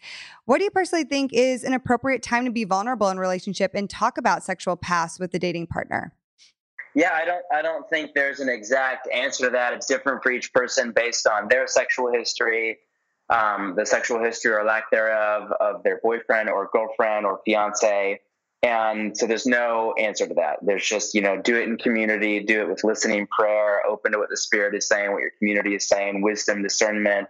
what 0.46 0.58
do 0.58 0.64
you 0.64 0.70
personally 0.70 1.04
think 1.04 1.32
is 1.34 1.64
an 1.64 1.74
appropriate 1.74 2.22
time 2.22 2.46
to 2.46 2.50
be 2.50 2.64
vulnerable 2.64 3.08
in 3.10 3.18
relationship 3.18 3.72
and 3.74 3.90
talk 3.90 4.16
about 4.16 4.42
sexual 4.42 4.74
past 4.74 5.20
with 5.20 5.32
the 5.32 5.38
dating 5.38 5.66
partner? 5.66 6.14
Yeah, 6.94 7.10
I 7.12 7.26
don't. 7.26 7.44
I 7.52 7.60
don't 7.60 7.88
think 7.90 8.14
there's 8.14 8.40
an 8.40 8.48
exact 8.48 9.06
answer 9.12 9.44
to 9.44 9.50
that. 9.50 9.74
It's 9.74 9.84
different 9.84 10.22
for 10.22 10.32
each 10.32 10.54
person 10.54 10.92
based 10.92 11.26
on 11.26 11.48
their 11.48 11.66
sexual 11.66 12.10
history, 12.10 12.78
um, 13.28 13.74
the 13.76 13.84
sexual 13.84 14.24
history 14.24 14.52
or 14.52 14.64
lack 14.64 14.90
thereof 14.90 15.52
of 15.60 15.82
their 15.82 16.00
boyfriend 16.02 16.48
or 16.48 16.70
girlfriend 16.72 17.26
or 17.26 17.40
fiance. 17.44 18.20
And 18.66 19.16
so 19.16 19.28
there's 19.28 19.46
no 19.46 19.94
answer 19.96 20.26
to 20.26 20.34
that. 20.34 20.56
There's 20.60 20.84
just, 20.84 21.14
you 21.14 21.20
know, 21.20 21.40
do 21.40 21.54
it 21.56 21.68
in 21.68 21.78
community, 21.78 22.40
do 22.40 22.62
it 22.62 22.68
with 22.68 22.82
listening, 22.82 23.28
prayer, 23.28 23.86
open 23.86 24.10
to 24.10 24.18
what 24.18 24.28
the 24.28 24.36
Spirit 24.36 24.74
is 24.74 24.88
saying, 24.88 25.12
what 25.12 25.20
your 25.20 25.30
community 25.38 25.76
is 25.76 25.86
saying, 25.86 26.20
wisdom, 26.20 26.64
discernment. 26.64 27.28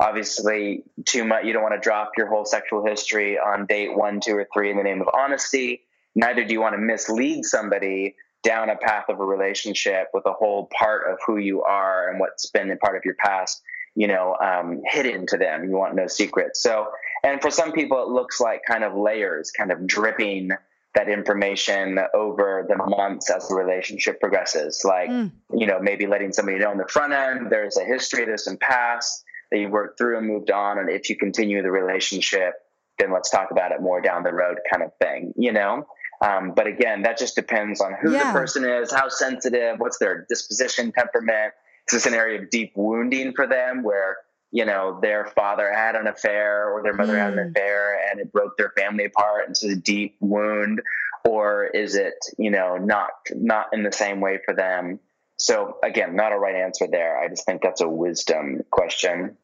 Obviously, 0.00 0.82
too 1.04 1.24
much, 1.24 1.44
you 1.44 1.52
don't 1.52 1.62
want 1.62 1.76
to 1.76 1.80
drop 1.80 2.10
your 2.18 2.26
whole 2.26 2.44
sexual 2.44 2.84
history 2.84 3.38
on 3.38 3.66
date 3.66 3.96
one, 3.96 4.18
two, 4.18 4.32
or 4.32 4.48
three 4.52 4.72
in 4.72 4.76
the 4.76 4.82
name 4.82 5.00
of 5.00 5.08
honesty. 5.14 5.82
Neither 6.16 6.44
do 6.44 6.52
you 6.52 6.60
want 6.60 6.74
to 6.74 6.80
mislead 6.80 7.44
somebody 7.44 8.16
down 8.42 8.68
a 8.68 8.74
path 8.74 9.04
of 9.08 9.20
a 9.20 9.24
relationship 9.24 10.08
with 10.12 10.26
a 10.26 10.32
whole 10.32 10.68
part 10.76 11.08
of 11.08 11.20
who 11.24 11.36
you 11.36 11.62
are 11.62 12.10
and 12.10 12.18
what's 12.18 12.50
been 12.50 12.68
a 12.72 12.76
part 12.76 12.96
of 12.96 13.04
your 13.04 13.14
past, 13.14 13.62
you 13.94 14.08
know, 14.08 14.36
um, 14.42 14.82
hidden 14.84 15.26
to 15.28 15.36
them. 15.36 15.62
You 15.62 15.76
want 15.76 15.94
no 15.94 16.08
secrets. 16.08 16.60
So 16.60 16.88
and 17.22 17.40
for 17.40 17.50
some 17.50 17.72
people, 17.72 18.02
it 18.02 18.08
looks 18.08 18.40
like 18.40 18.62
kind 18.66 18.82
of 18.82 18.94
layers, 18.96 19.52
kind 19.52 19.70
of 19.70 19.86
dripping 19.86 20.50
that 20.94 21.08
information 21.08 21.98
over 22.14 22.66
the 22.68 22.76
months 22.76 23.30
as 23.30 23.48
the 23.48 23.54
relationship 23.54 24.20
progresses. 24.20 24.82
Like, 24.84 25.08
mm. 25.08 25.32
you 25.54 25.66
know, 25.66 25.78
maybe 25.80 26.06
letting 26.06 26.32
somebody 26.32 26.58
know 26.58 26.70
on 26.70 26.76
the 26.76 26.88
front 26.88 27.12
end, 27.12 27.50
there's 27.50 27.76
a 27.78 27.84
history, 27.84 28.24
there's 28.24 28.44
some 28.44 28.58
past 28.58 29.24
that 29.50 29.58
you 29.58 29.68
worked 29.68 29.98
through 29.98 30.18
and 30.18 30.26
moved 30.26 30.50
on. 30.50 30.78
And 30.78 30.90
if 30.90 31.08
you 31.08 31.16
continue 31.16 31.62
the 31.62 31.70
relationship, 31.70 32.54
then 32.98 33.12
let's 33.12 33.30
talk 33.30 33.50
about 33.50 33.72
it 33.72 33.80
more 33.80 34.00
down 34.00 34.22
the 34.22 34.34
road 34.34 34.58
kind 34.70 34.82
of 34.82 34.92
thing, 35.00 35.32
you 35.36 35.52
know? 35.52 35.86
Um, 36.20 36.52
but 36.54 36.66
again, 36.66 37.02
that 37.02 37.18
just 37.18 37.34
depends 37.34 37.80
on 37.80 37.94
who 38.00 38.12
yeah. 38.12 38.32
the 38.32 38.38
person 38.38 38.64
is, 38.64 38.92
how 38.92 39.08
sensitive, 39.08 39.80
what's 39.80 39.98
their 39.98 40.24
disposition, 40.28 40.92
temperament. 40.92 41.52
Is 41.88 41.94
this 41.94 42.06
an 42.06 42.14
area 42.14 42.40
of 42.40 42.50
deep 42.50 42.72
wounding 42.76 43.32
for 43.34 43.46
them 43.46 43.82
where 43.82 44.18
you 44.52 44.66
know 44.66 45.00
their 45.00 45.24
father 45.34 45.72
had 45.72 45.96
an 45.96 46.06
affair 46.06 46.70
or 46.70 46.82
their 46.82 46.92
mother 46.92 47.14
mm. 47.14 47.18
had 47.18 47.32
an 47.32 47.44
hmm. 47.44 47.50
affair 47.50 47.98
and 48.10 48.20
it 48.20 48.30
broke 48.30 48.56
their 48.58 48.72
family 48.76 49.06
apart. 49.06 49.46
And 49.46 49.52
it's 49.52 49.64
a 49.64 49.74
deep 49.74 50.16
wound 50.20 50.82
or 51.24 51.64
is 51.64 51.96
it 51.96 52.14
you 52.38 52.50
know 52.50 52.76
not 52.76 53.10
not 53.34 53.68
in 53.72 53.82
the 53.82 53.92
same 53.92 54.20
way 54.20 54.38
for 54.44 54.54
them? 54.54 55.00
So 55.38 55.78
again 55.82 56.14
not 56.14 56.32
a 56.32 56.38
right 56.38 56.54
answer 56.54 56.86
there. 56.86 57.18
I 57.18 57.28
just 57.28 57.46
think 57.46 57.62
that's 57.62 57.80
a 57.80 57.88
wisdom 57.88 58.60
question. 58.70 59.36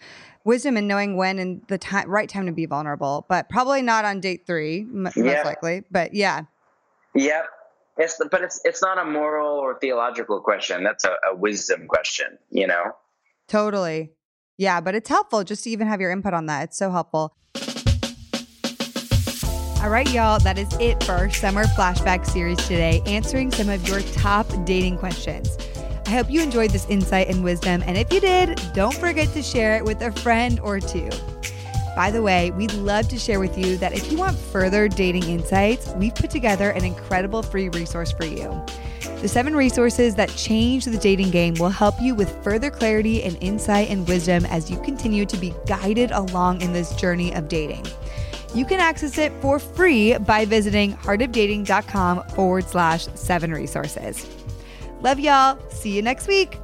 Wisdom 0.45 0.77
and 0.77 0.87
knowing 0.87 1.17
when 1.17 1.39
and 1.39 1.63
the 1.69 1.79
time 1.79 2.09
right 2.09 2.29
time 2.29 2.47
to 2.47 2.53
be 2.53 2.67
vulnerable 2.67 3.25
but 3.29 3.49
probably 3.49 3.83
not 3.83 4.05
on 4.05 4.21
date 4.21 4.47
three 4.47 4.81
m- 4.81 5.05
most 5.05 5.17
likely 5.17 5.85
but 5.91 6.15
yeah. 6.15 6.43
Yep. 7.15 7.47
It's 7.97 8.17
the, 8.19 8.29
but 8.31 8.43
it's 8.43 8.61
it's 8.65 8.83
not 8.83 8.99
a 8.99 9.05
moral 9.05 9.59
or 9.59 9.79
theological 9.79 10.41
question. 10.41 10.85
That's 10.85 11.05
a, 11.05 11.17
a 11.33 11.35
wisdom 11.35 11.89
question 11.89 12.39
you 12.51 12.67
know? 12.67 12.93
Totally 13.49 14.13
yeah, 14.59 14.81
but 14.81 14.95
it's 14.95 15.09
helpful 15.09 15.45
just 15.45 15.65
to 15.65 15.71
even 15.71 15.87
have 15.87 16.01
your 16.01 16.11
input 16.11 16.35
on 16.35 16.47
that. 16.47 16.65
It's 16.65 16.77
so 16.77 16.91
helpful. 16.91 17.35
All 19.81 19.91
right, 19.91 20.11
y'all, 20.13 20.41
that 20.41 20.59
is 20.59 20.69
it 20.81 21.03
for 21.05 21.13
our 21.13 21.31
summer 21.31 21.65
flashback 21.65 22.27
series 22.27 22.59
today, 22.59 23.01
answering 23.07 23.53
some 23.53 23.69
of 23.69 23.87
your 23.89 24.01
top 24.01 24.49
dating 24.65 24.99
questions. 24.99 25.57
I 26.07 26.11
hope 26.11 26.29
you 26.29 26.43
enjoyed 26.43 26.73
this 26.73 26.85
insight 26.89 27.29
and 27.29 27.45
wisdom. 27.45 27.85
And 27.87 27.97
if 27.97 28.13
you 28.13 28.19
did, 28.19 28.61
don't 28.75 28.95
forget 28.95 29.33
to 29.35 29.43
share 29.43 29.77
it 29.77 29.85
with 29.85 30.03
a 30.03 30.11
friend 30.11 30.59
or 30.61 30.81
two. 30.81 31.09
By 31.95 32.11
the 32.11 32.23
way, 32.23 32.51
we'd 32.51 32.73
love 32.75 33.09
to 33.09 33.19
share 33.19 33.39
with 33.39 33.57
you 33.57 33.77
that 33.77 33.93
if 33.93 34.11
you 34.11 34.19
want 34.19 34.37
further 34.37 34.89
dating 34.89 35.25
insights, 35.25 35.93
we've 35.97 36.15
put 36.15 36.31
together 36.31 36.71
an 36.71 36.85
incredible 36.85 37.43
free 37.43 37.69
resource 37.69 38.11
for 38.11 38.25
you. 38.25 38.65
The 39.21 39.29
seven 39.29 39.57
resources 39.57 40.15
that 40.15 40.29
change 40.37 40.85
the 40.85 40.97
dating 40.97 41.31
game 41.31 41.55
will 41.55 41.71
help 41.71 42.01
you 42.01 42.15
with 42.15 42.43
further 42.45 42.71
clarity 42.71 43.25
and 43.25 43.37
insight 43.41 43.91
and 43.91 44.07
wisdom 44.07 44.47
as 44.47 44.71
you 44.71 44.81
continue 44.83 45.27
to 45.27 45.37
be 45.37 45.53
guided 45.67 46.13
along 46.13 46.61
in 46.61 46.73
this 46.73 46.95
journey 46.95 47.35
of 47.35 47.49
dating. 47.49 47.85
You 48.55 48.65
can 48.65 48.79
access 48.79 49.19
it 49.19 49.33
for 49.41 49.59
free 49.59 50.17
by 50.19 50.45
visiting 50.45 50.93
heartofdating.com 50.99 52.29
forward 52.29 52.65
slash 52.65 53.07
seven 53.15 53.53
resources. 53.53 54.25
Love 55.03 55.19
y'all. 55.19 55.59
See 55.69 55.95
you 55.95 56.03
next 56.03 56.29
week. 56.29 56.57